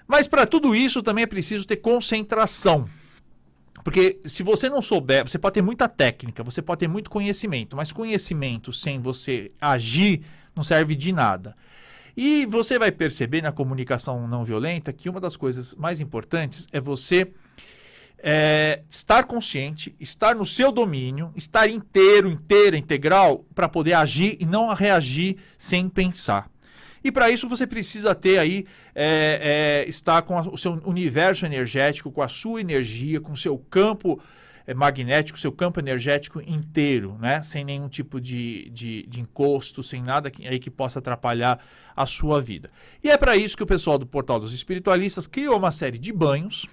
mas 0.07 0.29
para 0.29 0.47
tudo 0.47 0.75
isso 0.75 1.03
também 1.03 1.25
é 1.25 1.27
preciso 1.27 1.67
ter 1.67 1.77
concentração. 1.77 2.87
Porque 3.83 4.21
se 4.25 4.43
você 4.43 4.69
não 4.69 4.81
souber, 4.81 5.27
você 5.27 5.39
pode 5.39 5.55
ter 5.55 5.63
muita 5.63 5.89
técnica, 5.89 6.43
você 6.43 6.63
pode 6.63 6.81
ter 6.81 6.89
muito 6.89 7.11
conhecimento, 7.11 7.77
mas 7.77 7.93
conhecimento 7.93 8.73
sem 8.73 9.01
você 9.01 9.51
agir 9.61 10.23
não 10.55 10.63
serve 10.63 10.95
de 10.95 11.13
nada. 11.13 11.57
E 12.17 12.45
você 12.47 12.79
vai 12.79 12.93
perceber 12.93 13.43
na 13.43 13.51
comunicação 13.53 14.29
não 14.29 14.45
violenta 14.45 14.93
que 14.93 15.09
uma 15.09 15.21
das 15.21 15.37
coisas 15.37 15.75
mais 15.75 16.01
importantes 16.01 16.69
é 16.71 16.81
você 16.81 17.33
é, 18.23 18.83
estar 18.89 19.25
consciente, 19.25 19.97
estar 19.99 20.35
no 20.35 20.45
seu 20.45 20.71
domínio, 20.71 21.33
estar 21.35 21.69
inteiro, 21.69 22.29
inteira, 22.29 22.77
integral, 22.77 23.45
para 23.55 23.69
poder 23.69 23.95
agir 23.95 24.37
e 24.39 24.47
não 24.47 24.73
reagir 24.75 25.39
sem 25.59 25.89
pensar. 25.89 26.52
E 27.05 27.11
para 27.11 27.31
isso 27.31 27.49
você 27.49 27.67
precisa 27.67 28.15
ter 28.15 28.39
aí, 28.39 28.67
é, 28.95 29.85
é, 29.85 29.89
estar 29.89 30.23
com 30.23 30.39
a, 30.39 30.43
o 30.43 30.57
seu 30.57 30.73
universo 30.85 31.45
energético, 31.45 32.11
com 32.13 32.23
a 32.23 32.29
sua 32.29 32.61
energia, 32.61 33.21
com 33.21 33.33
o 33.33 33.37
seu 33.37 33.59
campo 33.59 34.21
é, 34.67 34.75
magnético, 34.75 35.39
seu 35.39 35.53
campo 35.53 35.81
energético 35.81 36.41
inteiro, 36.41 37.17
né? 37.21 37.43
Sem 37.43 37.65
nenhum 37.65 37.89
tipo 37.89 38.21
de, 38.21 38.71
de, 38.71 39.05
de 39.09 39.21
encosto, 39.21 39.83
sem 39.83 40.03
nada 40.03 40.31
que, 40.31 40.47
aí 40.47 40.59
que 40.59 40.71
possa 40.71 40.99
atrapalhar 40.99 41.59
a 41.97 42.07
sua 42.07 42.41
vida. 42.41 42.71
E 43.03 43.11
é 43.11 43.17
para 43.17 43.37
isso 43.37 43.57
que 43.57 43.63
o 43.63 43.67
pessoal 43.67 43.99
do 43.99 44.07
Portal 44.07 44.39
dos 44.39 44.55
Espiritualistas 44.55 45.27
criou 45.27 45.57
uma 45.57 45.73
série 45.73 45.99
de 45.99 46.13
banhos, 46.13 46.67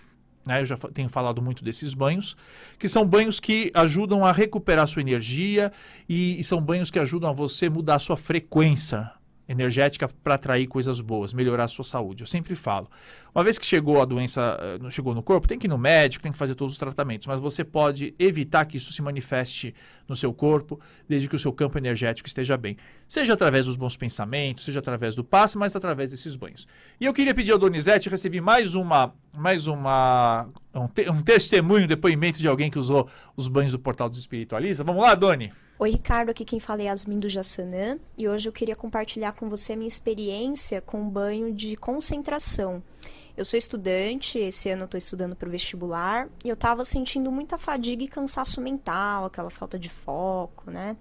né? 0.45 0.61
Eu 0.61 0.65
já 0.65 0.77
tenho 0.77 1.09
falado 1.09 1.41
muito 1.41 1.63
desses 1.63 1.93
banhos, 1.93 2.37
que 2.77 2.87
são 2.87 3.05
banhos 3.05 3.39
que 3.39 3.71
ajudam 3.73 4.23
a 4.23 4.31
recuperar 4.31 4.87
sua 4.87 5.01
energia 5.01 5.71
e, 6.07 6.39
e 6.39 6.43
são 6.43 6.61
banhos 6.61 6.91
que 6.91 6.99
ajudam 6.99 7.29
a 7.29 7.33
você 7.33 7.69
mudar 7.69 7.95
a 7.95 7.99
sua 7.99 8.17
frequência 8.17 9.11
energética 9.49 10.07
para 10.07 10.35
atrair 10.35 10.67
coisas 10.67 11.01
boas, 11.01 11.33
melhorar 11.33 11.63
a 11.63 11.67
sua 11.67 11.83
saúde. 11.83 12.21
Eu 12.21 12.27
sempre 12.27 12.55
falo. 12.55 12.87
Uma 13.33 13.43
vez 13.43 13.57
que 13.57 13.65
chegou 13.65 13.99
a 13.99 14.05
doença, 14.05 14.57
eh, 14.61 14.89
chegou 14.91 15.15
no 15.15 15.23
corpo, 15.23 15.47
tem 15.47 15.57
que 15.57 15.65
ir 15.65 15.69
no 15.69 15.77
médico, 15.77 16.21
tem 16.21 16.31
que 16.31 16.37
fazer 16.37 16.53
todos 16.53 16.73
os 16.75 16.79
tratamentos, 16.79 17.25
mas 17.25 17.39
você 17.39 17.63
pode 17.63 18.13
evitar 18.19 18.65
que 18.65 18.77
isso 18.77 18.93
se 18.93 19.01
manifeste 19.01 19.73
no 20.07 20.15
seu 20.15 20.31
corpo, 20.31 20.79
desde 21.07 21.27
que 21.27 21.35
o 21.35 21.39
seu 21.39 21.51
campo 21.51 21.79
energético 21.79 22.27
esteja 22.27 22.55
bem. 22.55 22.77
Seja 23.07 23.33
através 23.33 23.65
dos 23.65 23.75
bons 23.75 23.97
pensamentos, 23.97 24.65
seja 24.65 24.79
através 24.79 25.15
do 25.15 25.23
passe, 25.23 25.57
mas 25.57 25.75
através 25.75 26.11
desses 26.11 26.35
banhos. 26.35 26.67
E 27.01 27.05
eu 27.05 27.13
queria 27.13 27.33
pedir 27.33 27.51
ao 27.51 27.57
Donizete, 27.57 28.07
recebi 28.07 28.39
mais 28.39 28.75
uma, 28.75 29.15
mais 29.33 29.65
uma 29.65 30.47
um, 30.75 30.87
te, 30.87 31.09
um 31.09 31.23
testemunho, 31.23 31.87
depoimento 31.87 32.37
de 32.37 32.47
alguém 32.47 32.69
que 32.69 32.77
usou 32.77 33.09
os 33.35 33.47
banhos 33.47 33.71
do 33.71 33.79
Portal 33.79 34.07
dos 34.07 34.19
Espiritualistas. 34.19 34.85
Vamos 34.85 35.01
lá, 35.01 35.15
Doni? 35.15 35.51
Oi, 35.81 35.91
Ricardo, 35.91 36.29
aqui 36.29 36.43
quem 36.43 36.59
fala 36.59 36.81
é 36.81 36.85
Yasmin 36.87 37.19
do 37.19 37.29
Jassanã 37.29 37.97
e 38.17 38.27
hoje 38.27 38.49
eu 38.49 38.51
queria 38.51 38.75
compartilhar 38.75 39.31
com 39.31 39.47
você 39.47 39.71
a 39.71 39.77
minha 39.77 39.87
experiência 39.87 40.81
com 40.81 41.09
banho 41.09 41.53
de 41.53 41.77
concentração. 41.77 42.83
Eu 43.37 43.45
sou 43.45 43.57
estudante, 43.57 44.37
esse 44.37 44.69
ano 44.69 44.81
eu 44.81 44.85
estou 44.87 44.97
estudando 44.97 45.37
para 45.37 45.47
o 45.47 45.51
vestibular 45.51 46.27
e 46.43 46.49
eu 46.49 46.55
estava 46.55 46.83
sentindo 46.83 47.31
muita 47.31 47.57
fadiga 47.57 48.03
e 48.03 48.09
cansaço 48.09 48.59
mental, 48.59 49.23
aquela 49.23 49.49
falta 49.49 49.79
de 49.79 49.87
foco, 49.87 50.69
né? 50.69 50.97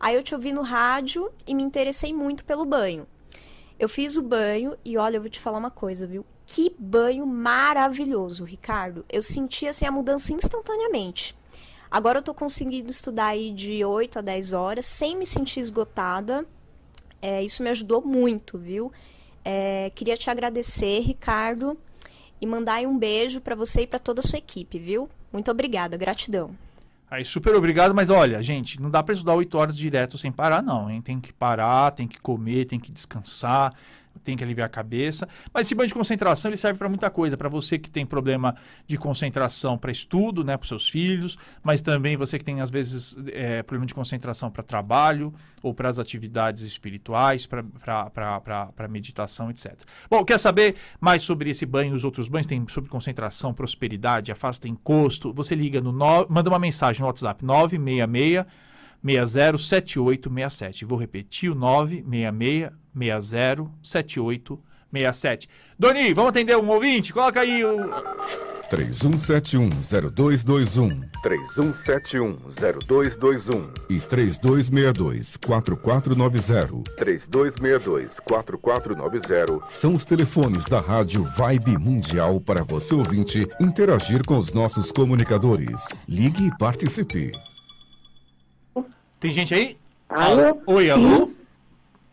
Aí 0.00 0.14
eu 0.14 0.22
te 0.22 0.34
ouvi 0.34 0.50
no 0.50 0.62
rádio 0.62 1.30
e 1.46 1.54
me 1.54 1.62
interessei 1.62 2.14
muito 2.14 2.42
pelo 2.42 2.64
banho. 2.64 3.06
Eu 3.78 3.86
fiz 3.86 4.16
o 4.16 4.22
banho 4.22 4.78
e 4.82 4.96
olha, 4.96 5.18
eu 5.18 5.20
vou 5.20 5.28
te 5.28 5.40
falar 5.40 5.58
uma 5.58 5.70
coisa, 5.70 6.06
viu? 6.06 6.24
Que 6.46 6.74
banho 6.78 7.26
maravilhoso, 7.26 8.44
Ricardo. 8.44 9.04
Eu 9.10 9.22
senti 9.22 9.68
assim 9.68 9.84
a 9.84 9.92
mudança 9.92 10.32
instantaneamente. 10.32 11.36
Agora 11.92 12.20
eu 12.20 12.22
tô 12.22 12.32
conseguindo 12.32 12.90
estudar 12.90 13.26
aí 13.26 13.52
de 13.52 13.84
8 13.84 14.20
a 14.20 14.22
10 14.22 14.54
horas 14.54 14.86
sem 14.86 15.14
me 15.14 15.26
sentir 15.26 15.60
esgotada. 15.60 16.46
É, 17.20 17.44
isso 17.44 17.62
me 17.62 17.68
ajudou 17.68 18.00
muito, 18.00 18.56
viu? 18.56 18.90
É, 19.44 19.92
queria 19.94 20.16
te 20.16 20.30
agradecer, 20.30 21.00
Ricardo, 21.00 21.76
e 22.40 22.46
mandar 22.46 22.80
um 22.86 22.96
beijo 22.96 23.42
para 23.42 23.54
você 23.54 23.82
e 23.82 23.86
para 23.86 23.98
toda 23.98 24.20
a 24.20 24.22
sua 24.22 24.38
equipe, 24.38 24.78
viu? 24.78 25.06
Muito 25.30 25.50
obrigada, 25.50 25.94
gratidão. 25.98 26.56
Aí, 27.10 27.26
super 27.26 27.54
obrigado, 27.54 27.94
mas 27.94 28.08
olha, 28.08 28.42
gente, 28.42 28.80
não 28.80 28.88
dá 28.88 29.02
para 29.02 29.12
estudar 29.12 29.34
8 29.34 29.58
horas 29.58 29.76
direto 29.76 30.16
sem 30.16 30.32
parar, 30.32 30.62
não, 30.62 30.90
hein? 30.90 31.02
Tem 31.02 31.20
que 31.20 31.30
parar, 31.30 31.90
tem 31.90 32.08
que 32.08 32.18
comer, 32.18 32.64
tem 32.64 32.80
que 32.80 32.90
descansar 32.90 33.70
tem 34.24 34.36
que 34.36 34.44
aliviar 34.44 34.66
a 34.66 34.70
cabeça. 34.70 35.28
Mas 35.52 35.66
esse 35.66 35.74
banho 35.74 35.88
de 35.88 35.94
concentração 35.94 36.50
ele 36.50 36.56
serve 36.56 36.78
para 36.78 36.88
muita 36.88 37.10
coisa, 37.10 37.36
para 37.36 37.48
você 37.48 37.78
que 37.78 37.90
tem 37.90 38.04
problema 38.04 38.54
de 38.86 38.96
concentração 38.96 39.78
para 39.78 39.90
estudo, 39.90 40.44
né, 40.44 40.56
para 40.56 40.66
seus 40.66 40.88
filhos, 40.88 41.38
mas 41.62 41.82
também 41.82 42.16
você 42.16 42.38
que 42.38 42.44
tem 42.44 42.60
às 42.60 42.70
vezes 42.70 43.16
é, 43.28 43.62
problema 43.62 43.86
de 43.86 43.94
concentração 43.94 44.50
para 44.50 44.62
trabalho 44.62 45.32
ou 45.62 45.72
para 45.72 45.88
as 45.88 45.98
atividades 45.98 46.62
espirituais, 46.64 47.46
para 47.46 48.88
meditação, 48.88 49.50
etc. 49.50 49.74
Bom, 50.10 50.24
quer 50.24 50.38
saber 50.38 50.74
mais 51.00 51.22
sobre 51.22 51.50
esse 51.50 51.64
banho 51.64 51.92
e 51.92 51.94
os 51.94 52.04
outros 52.04 52.28
banhos? 52.28 52.46
Tem 52.46 52.64
sobre 52.68 52.90
concentração, 52.90 53.54
prosperidade, 53.54 54.32
afasta 54.32 54.66
encosto. 54.66 55.32
Você 55.32 55.54
liga 55.54 55.80
no 55.80 55.92
no, 55.92 56.26
manda 56.28 56.50
uma 56.50 56.58
mensagem 56.58 57.00
no 57.00 57.06
WhatsApp 57.06 57.44
966 57.44 58.46
607867. 59.02 60.84
Vou 60.84 60.98
repetir 60.98 61.50
o 61.50 61.54
966 61.54 62.81
607867. 62.94 65.48
Doni, 65.78 66.12
vamos 66.12 66.30
atender 66.30 66.56
um 66.56 66.68
ouvinte? 66.68 67.12
Coloca 67.12 67.40
aí 67.40 67.64
o 67.64 67.90
31710221 68.72 71.04
31710221 71.22 73.70
e 73.90 74.00
3262-4490 74.00 76.82
3262-4490 76.98 79.62
são 79.68 79.92
os 79.94 80.06
telefones 80.06 80.64
da 80.66 80.80
Rádio 80.80 81.22
Vibe 81.22 81.76
Mundial 81.76 82.40
para 82.40 82.64
você 82.64 82.94
ouvinte 82.94 83.46
interagir 83.60 84.24
com 84.24 84.38
os 84.38 84.54
nossos 84.54 84.90
comunicadores. 84.90 85.88
Ligue 86.08 86.46
e 86.46 86.56
participe. 86.56 87.30
Tem 89.20 89.30
gente 89.30 89.54
aí? 89.54 89.76
Alô? 90.08 90.62
Oi, 90.66 90.90
alô? 90.90 91.30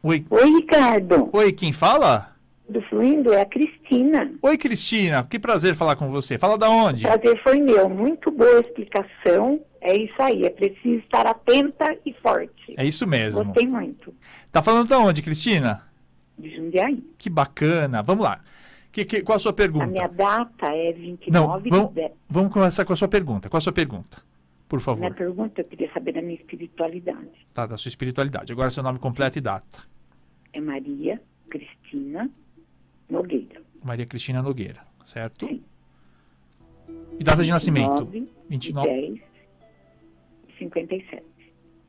Oi. 0.02 0.26
Oi, 0.30 0.46
Ricardo. 0.56 1.30
Oi, 1.34 1.52
quem 1.52 1.74
fala? 1.74 2.34
Do 2.70 2.82
Fluindo 2.84 3.34
é 3.34 3.42
a 3.42 3.46
Cristina. 3.46 4.32
Oi, 4.42 4.58
Cristina. 4.58 5.24
Que 5.24 5.38
prazer 5.38 5.76
falar 5.76 5.96
com 5.96 6.10
você. 6.10 6.38
Fala 6.38 6.58
da 6.58 6.70
onde? 6.70 7.04
Prazer 7.04 7.42
foi 7.44 7.60
meu. 7.60 7.90
Muito 7.90 8.32
boa 8.32 8.62
explicação. 8.62 9.60
É 9.82 9.98
isso 9.98 10.14
aí. 10.20 10.46
É 10.46 10.50
preciso 10.50 11.00
estar 11.00 11.26
atenta 11.26 11.98
e 12.06 12.14
forte. 12.22 12.76
É 12.78 12.86
isso 12.86 13.06
mesmo. 13.08 13.44
Gostei 13.44 13.68
muito. 13.68 14.14
Tá 14.52 14.62
falando 14.62 14.88
da 14.88 15.00
onde, 15.00 15.22
Cristina? 15.22 15.84
De 16.38 16.56
Jundiaí. 16.56 17.04
Que 17.18 17.30
bacana. 17.30 18.02
Vamos 18.02 18.24
lá. 18.24 18.40
Que, 18.92 19.04
que, 19.04 19.22
qual 19.22 19.36
a 19.36 19.40
sua 19.40 19.54
pergunta? 19.54 19.86
A 19.86 19.88
minha 19.88 20.08
data 20.08 20.68
é 20.68 20.94
29 20.94 21.32
Não, 21.32 21.48
vamos, 21.48 21.94
de... 21.94 22.12
vamos 22.30 22.54
começar 22.54 22.86
com 22.86 22.94
a 22.94 22.96
sua 22.96 23.08
pergunta. 23.08 23.50
Qual 23.50 23.58
a 23.58 23.62
sua 23.62 23.74
pergunta? 23.74 24.18
Por 24.70 24.80
favor. 24.80 25.02
Minha 25.02 25.14
pergunta, 25.16 25.62
eu 25.62 25.66
queria 25.66 25.92
saber 25.92 26.14
da 26.14 26.22
minha 26.22 26.36
espiritualidade. 26.36 27.48
Tá, 27.56 27.66
da 27.66 27.76
sua 27.76 27.90
espiritualidade. 27.90 28.54
Agora 28.54 28.70
seu 28.70 28.84
nome 28.84 29.00
completo 29.00 29.40
e 29.40 29.42
data. 29.42 29.80
É 30.54 30.62
Maria 30.62 31.20
Cristina 31.50 32.30
Nogueira. 33.10 33.64
Maria 33.84 34.06
Cristina 34.06 34.44
Nogueira, 34.44 34.86
certo? 35.04 35.48
Sim. 35.48 35.64
E 37.20 37.24
data 37.24 37.44
de 37.44 37.50
nascimento? 37.50 38.06
29. 38.48 39.24
57. 40.60 41.24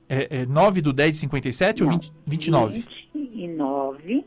É, 0.09 0.41
é 0.41 0.47
9 0.47 0.81
do 0.81 0.93
10 0.93 1.15
de 1.15 1.21
57 1.21 1.83
ou 1.83 1.91
Não. 1.91 1.99
20, 1.99 2.13
29? 2.27 2.85
29, 3.15 4.25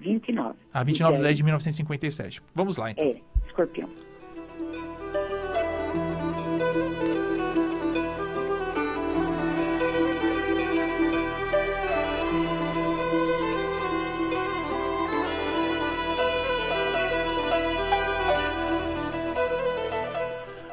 29. 0.00 0.58
Ah, 0.72 0.82
29 0.82 1.16
do 1.16 1.20
E 1.20 1.22
10 1.22 1.36
de 1.36 1.42
1957. 1.44 2.42
Vamos 2.52 2.76
lá, 2.76 2.90
então. 2.90 3.04
É, 3.04 3.20
escorpião. 3.46 3.88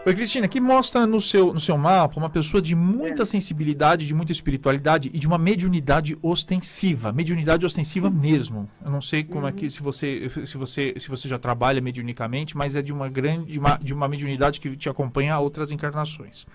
Oi, 0.06 0.14
Cristina, 0.14 0.50
que 0.50 0.60
mostra 0.60 1.08
no 1.08 1.22
seu, 1.22 1.54
no 1.54 1.62
seu 1.62 1.78
mapa 1.78 2.20
uma 2.20 2.30
pessoa 2.30 2.62
de 2.62 2.76
muita 2.76 3.24
É. 3.24 3.26
sensibilidade, 3.26 4.06
de 4.06 4.14
muita 4.14 4.34
espiritualidade 4.34 5.10
e 5.14 5.18
de 5.18 5.26
uma 5.26 5.38
mediunidade 5.38 6.18
ostensiva. 6.22 7.14
Mediunidade 7.14 7.66
ostensiva 7.66 8.10
mesmo. 8.10 8.70
Eu 8.84 8.92
não 8.92 9.02
sei 9.02 9.24
como 9.24 9.48
é 9.48 9.52
que 9.54 9.70
se 9.72 9.82
você, 9.82 10.30
se 10.46 10.58
você, 10.58 10.94
se 10.98 11.08
você 11.08 11.30
já 11.30 11.40
trabalha 11.40 11.80
mediunicamente, 11.80 12.58
mas 12.58 12.76
é 12.76 12.82
de 12.82 12.92
uma 12.92 13.08
grande, 13.08 13.54
de 13.54 13.60
uma, 13.60 13.78
de 13.78 13.94
uma 13.94 14.10
mediunidade 14.10 14.60
que 14.60 14.76
te 14.76 14.90
acompanha 14.90 15.36
a 15.36 15.40
outras 15.40 15.72
encarnações. 15.72 16.46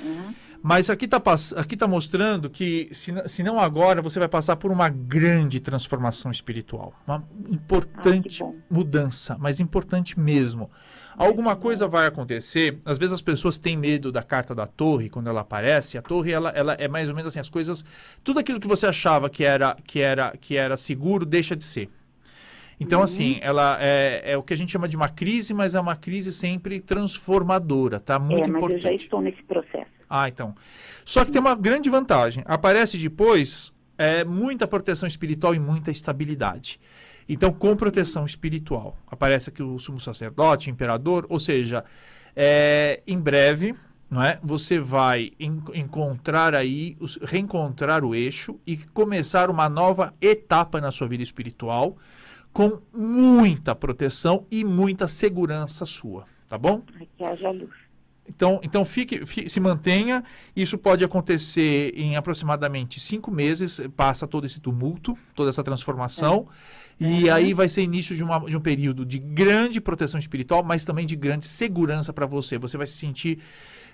Uhum. 0.00 0.34
Mas 0.62 0.90
aqui 0.90 1.04
está 1.04 1.22
aqui 1.56 1.76
tá 1.76 1.86
mostrando 1.86 2.50
que, 2.50 2.88
se, 2.92 3.14
se 3.26 3.42
não 3.42 3.60
agora, 3.60 4.02
você 4.02 4.18
vai 4.18 4.28
passar 4.28 4.56
por 4.56 4.72
uma 4.72 4.88
grande 4.88 5.60
transformação 5.60 6.30
espiritual. 6.32 6.92
Uma 7.06 7.24
importante 7.48 8.40
bom. 8.40 8.56
mudança, 8.68 9.36
mas 9.38 9.60
importante 9.60 10.18
mesmo. 10.18 10.68
Alguma 11.16 11.54
coisa 11.54 11.86
vai 11.86 12.06
acontecer. 12.06 12.80
Às 12.84 12.97
vezes 12.98 13.14
as 13.14 13.22
pessoas 13.22 13.56
têm 13.56 13.76
medo 13.76 14.12
da 14.12 14.22
carta 14.22 14.54
da 14.54 14.66
torre 14.66 15.08
quando 15.08 15.28
ela 15.28 15.40
aparece. 15.40 15.96
A 15.96 16.02
torre 16.02 16.32
ela, 16.32 16.50
ela 16.50 16.74
é 16.74 16.88
mais 16.88 17.08
ou 17.08 17.14
menos 17.14 17.28
assim, 17.28 17.40
as 17.40 17.48
coisas, 17.48 17.84
tudo 18.22 18.40
aquilo 18.40 18.60
que 18.60 18.68
você 18.68 18.86
achava 18.86 19.30
que 19.30 19.44
era 19.44 19.76
que 19.84 20.00
era 20.00 20.34
que 20.38 20.56
era 20.56 20.76
seguro 20.76 21.24
deixa 21.24 21.56
de 21.56 21.64
ser. 21.64 21.88
Então 22.80 23.02
assim, 23.02 23.38
ela 23.40 23.78
é, 23.80 24.32
é 24.32 24.36
o 24.36 24.42
que 24.42 24.52
a 24.52 24.56
gente 24.56 24.70
chama 24.70 24.88
de 24.88 24.96
uma 24.96 25.08
crise, 25.08 25.54
mas 25.54 25.74
é 25.74 25.80
uma 25.80 25.96
crise 25.96 26.32
sempre 26.32 26.80
transformadora, 26.80 27.98
tá? 28.00 28.18
Muito 28.18 28.48
é, 28.48 28.48
mas 28.48 28.56
importante. 28.56 28.74
eu 28.74 28.90
já 28.90 28.92
estou 28.92 29.20
nesse 29.20 29.42
processo. 29.42 29.90
Ah, 30.08 30.28
então. 30.28 30.54
Só 31.04 31.24
que 31.24 31.32
tem 31.32 31.40
uma 31.40 31.54
grande 31.54 31.90
vantagem. 31.90 32.42
Aparece 32.46 32.96
depois 32.96 33.74
é, 33.98 34.24
muita 34.24 34.66
proteção 34.66 35.06
espiritual 35.06 35.54
e 35.54 35.58
muita 35.58 35.90
estabilidade. 35.90 36.80
Então, 37.28 37.52
com 37.52 37.76
proteção 37.76 38.24
espiritual. 38.24 38.96
Aparece 39.06 39.50
aqui 39.50 39.62
o 39.62 39.78
sumo 39.78 40.00
sacerdote, 40.00 40.70
imperador, 40.70 41.26
ou 41.28 41.38
seja, 41.38 41.84
é, 42.40 43.02
em 43.04 43.18
breve, 43.18 43.74
não 44.08 44.22
é? 44.22 44.38
Você 44.44 44.78
vai 44.78 45.32
en- 45.40 45.60
encontrar 45.74 46.54
aí, 46.54 46.96
os- 47.00 47.18
reencontrar 47.20 48.04
o 48.04 48.14
eixo 48.14 48.60
e 48.64 48.76
começar 48.76 49.50
uma 49.50 49.68
nova 49.68 50.14
etapa 50.20 50.80
na 50.80 50.92
sua 50.92 51.08
vida 51.08 51.22
espiritual 51.24 51.96
com 52.52 52.78
muita 52.94 53.74
proteção 53.74 54.46
e 54.52 54.64
muita 54.64 55.08
segurança 55.08 55.84
sua, 55.84 56.26
tá 56.48 56.56
bom? 56.56 56.80
Que 57.16 57.24
haja 57.24 57.50
luz. 57.50 57.87
Então, 58.28 58.60
então 58.62 58.84
fique, 58.84 59.24
fi- 59.24 59.48
se 59.48 59.58
mantenha. 59.58 60.22
Isso 60.54 60.76
pode 60.76 61.02
acontecer 61.04 61.92
em 61.96 62.16
aproximadamente 62.16 63.00
cinco 63.00 63.30
meses. 63.30 63.80
Passa 63.96 64.26
todo 64.26 64.44
esse 64.44 64.60
tumulto, 64.60 65.16
toda 65.34 65.48
essa 65.48 65.64
transformação. 65.64 66.46
E 67.00 67.30
aí 67.30 67.54
vai 67.54 67.68
ser 67.68 67.82
início 67.82 68.14
de, 68.16 68.22
uma- 68.24 68.40
de 68.40 68.56
um 68.56 68.60
período 68.60 69.04
de 69.06 69.18
grande 69.18 69.80
proteção 69.80 70.18
espiritual, 70.18 70.62
mas 70.62 70.84
também 70.84 71.06
de 71.06 71.16
grande 71.16 71.46
segurança 71.46 72.12
para 72.12 72.26
você. 72.26 72.58
Você 72.58 72.76
vai 72.76 72.86
se 72.86 72.94
sentir 72.94 73.38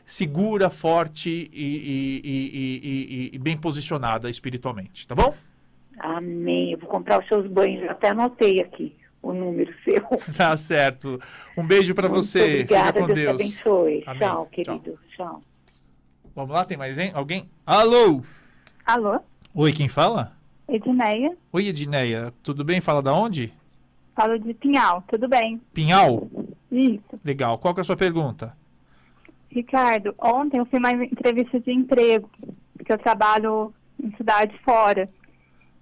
segura, 0.07 0.69
forte 0.71 1.29
e- 1.31 1.51
e- 1.55 2.21
e- 2.25 3.31
e 3.35 3.39
bem 3.39 3.57
posicionada 3.57 4.29
espiritualmente, 4.29 5.07
tá 5.07 5.15
bom? 5.15 5.35
Amém. 5.99 6.73
Eu 6.73 6.79
vou 6.79 6.89
comprar 6.89 7.21
os 7.23 7.29
seus 7.29 7.47
banhos. 7.47 7.83
Eu 7.83 7.91
até 7.91 8.09
anotei 8.11 8.61
aqui 8.61 8.95
o 9.29 9.33
número 9.33 9.73
seu. 9.85 10.03
Tá 10.37 10.57
certo. 10.57 11.21
Um 11.57 11.67
beijo 11.67 11.95
para 11.95 12.09
você. 12.09 12.43
Obrigada, 12.63 12.87
Fica 12.93 13.01
com 13.01 13.07
Deus, 13.07 13.19
Deus. 13.19 13.41
abençoe. 13.41 14.05
Amém. 14.07 14.19
Tchau, 14.21 14.37
Tchau. 14.37 14.47
querido. 14.47 14.99
Tchau. 15.17 15.43
Vamos 16.35 16.51
lá, 16.53 16.65
tem 16.65 16.77
mais 16.77 16.99
hein? 16.99 17.11
alguém? 17.15 17.49
Alô? 17.65 18.21
Alô, 18.85 19.21
Oi, 19.55 19.73
quem 19.73 19.89
fala? 19.89 20.33
Edneia, 20.69 21.37
Oi, 21.53 21.69
Edneia. 21.69 22.33
Tudo 22.43 22.65
bem? 22.65 22.81
Fala 22.81 23.01
da 23.03 23.13
onde? 23.15 23.53
falo 24.17 24.39
de 24.39 24.55
Pinhal, 24.55 25.03
tudo 25.09 25.29
bem? 25.29 25.61
Pinhal? 25.73 26.29
Isso. 26.71 27.03
Legal. 27.25 27.59
Qual 27.59 27.75
que 27.75 27.81
é 27.81 27.83
a 27.83 27.85
sua 27.85 27.97
pergunta? 27.97 28.57
Ricardo, 29.51 30.15
ontem 30.19 30.59
eu 30.59 30.67
fui 30.67 30.79
uma 30.79 30.93
entrevista 30.93 31.59
de 31.61 31.73
emprego, 31.73 32.29
porque 32.77 32.93
eu 32.93 32.99
trabalho 32.99 33.73
em 34.03 34.11
cidade 34.17 34.57
fora. 34.65 35.09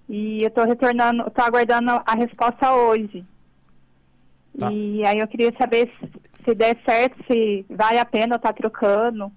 E 0.08 0.42
eu 0.42 0.50
tô 0.50 0.64
retornando, 0.64 1.30
tô 1.30 1.40
aguardando 1.42 1.90
a 2.04 2.14
resposta 2.14 2.74
hoje. 2.74 3.24
Tá. 4.58 4.72
E 4.72 5.04
aí 5.04 5.18
eu 5.18 5.28
queria 5.28 5.52
saber 5.56 5.90
se, 5.98 6.10
se 6.44 6.54
der 6.54 6.76
certo, 6.84 7.16
se 7.26 7.64
vale 7.70 7.98
a 7.98 8.04
pena 8.04 8.36
estar 8.36 8.52
trocando. 8.52 9.32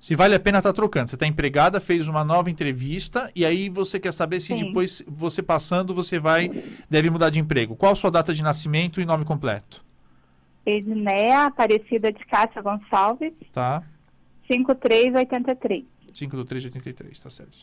Se 0.00 0.16
vale 0.16 0.34
a 0.34 0.40
pena 0.40 0.58
estar 0.58 0.72
trocando. 0.72 1.08
Você 1.08 1.16
está 1.16 1.26
empregada, 1.26 1.80
fez 1.80 2.08
uma 2.08 2.24
nova 2.24 2.50
entrevista 2.50 3.30
e 3.36 3.46
aí 3.46 3.68
você 3.68 4.00
quer 4.00 4.12
saber 4.12 4.40
se 4.40 4.48
Sim. 4.48 4.64
depois 4.66 5.04
você 5.06 5.40
passando 5.42 5.94
você 5.94 6.18
vai 6.18 6.50
deve 6.90 7.08
mudar 7.08 7.30
de 7.30 7.38
emprego. 7.38 7.76
Qual 7.76 7.92
a 7.92 7.96
sua 7.96 8.10
data 8.10 8.34
de 8.34 8.42
nascimento 8.42 9.00
e 9.00 9.04
nome 9.04 9.24
completo? 9.24 9.84
Edneia 10.66 11.46
Aparecida 11.46 12.12
de 12.12 12.24
Cássia 12.26 12.62
Gonçalves, 12.62 13.32
Tá? 13.52 13.82
5383. 14.48 15.84
5 16.14 16.36
do 16.36 16.44
3 16.44 16.62
de 16.62 16.68
83, 16.68 17.20
tá 17.20 17.30
certo. 17.30 17.58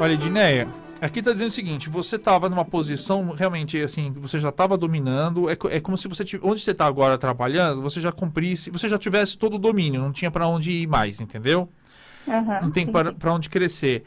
Olha, 0.00 0.12
Edneia, 0.12 0.68
aqui 1.00 1.22
tá 1.22 1.32
dizendo 1.32 1.48
o 1.48 1.52
seguinte: 1.52 1.88
você 1.88 2.16
estava 2.16 2.48
numa 2.48 2.64
posição 2.64 3.30
realmente 3.30 3.80
assim, 3.80 4.12
você 4.12 4.38
já 4.38 4.48
estava 4.50 4.76
dominando. 4.76 5.48
É, 5.48 5.56
é 5.70 5.80
como 5.80 5.96
se 5.96 6.08
você 6.08 6.24
tiv- 6.24 6.40
onde 6.44 6.60
você 6.60 6.72
está 6.72 6.86
agora 6.86 7.16
trabalhando, 7.16 7.80
você 7.80 8.00
já 8.00 8.12
cumprisse, 8.12 8.70
você 8.70 8.88
já 8.88 8.98
tivesse 8.98 9.38
todo 9.38 9.54
o 9.54 9.58
domínio, 9.58 10.00
não 10.00 10.12
tinha 10.12 10.30
para 10.30 10.46
onde 10.46 10.70
ir 10.70 10.86
mais, 10.86 11.20
entendeu? 11.20 11.68
Aham, 12.28 12.60
Não 12.62 12.70
tem 12.70 12.86
para 12.86 13.32
onde 13.32 13.48
crescer. 13.48 14.02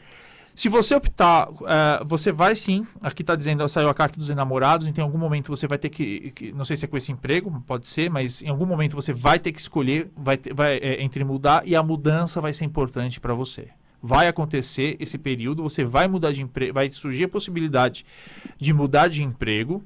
Se 0.54 0.68
você 0.68 0.92
optar, 0.96 1.48
eh, 1.68 2.02
você 2.04 2.32
vai 2.32 2.56
sim. 2.56 2.84
Aqui 3.00 3.22
está 3.22 3.36
dizendo, 3.36 3.66
saiu 3.68 3.88
a 3.88 3.94
carta 3.94 4.18
dos 4.18 4.28
enamorados, 4.28 4.88
então 4.88 5.02
em 5.04 5.06
algum 5.06 5.16
momento 5.18 5.54
você 5.54 5.68
vai 5.68 5.78
ter 5.78 5.88
que, 5.88 6.32
que- 6.32 6.50
não 6.52 6.64
sei 6.64 6.76
se 6.76 6.84
é 6.84 6.88
com 6.88 6.96
esse 6.96 7.12
emprego, 7.12 7.62
pode 7.64 7.86
ser, 7.86 8.10
mas 8.10 8.42
em 8.42 8.48
algum 8.48 8.66
momento 8.66 8.96
você 8.96 9.12
vai 9.12 9.38
ter 9.38 9.52
que 9.52 9.60
escolher, 9.60 10.10
vai, 10.16 10.36
ter- 10.36 10.52
vai 10.52 10.76
eh, 10.78 11.00
entre 11.00 11.22
mudar 11.22 11.62
e 11.64 11.76
a 11.76 11.82
mudança 11.82 12.40
vai 12.40 12.52
ser 12.52 12.64
importante 12.64 13.20
para 13.20 13.34
você. 13.34 13.68
Vai 14.00 14.28
acontecer 14.28 14.96
esse 15.00 15.18
período, 15.18 15.62
você 15.62 15.84
vai 15.84 16.06
mudar 16.06 16.32
de 16.32 16.40
emprego, 16.42 16.72
vai 16.72 16.88
surgir 16.88 17.24
a 17.24 17.28
possibilidade 17.28 18.06
de 18.56 18.72
mudar 18.72 19.08
de 19.08 19.24
emprego 19.24 19.84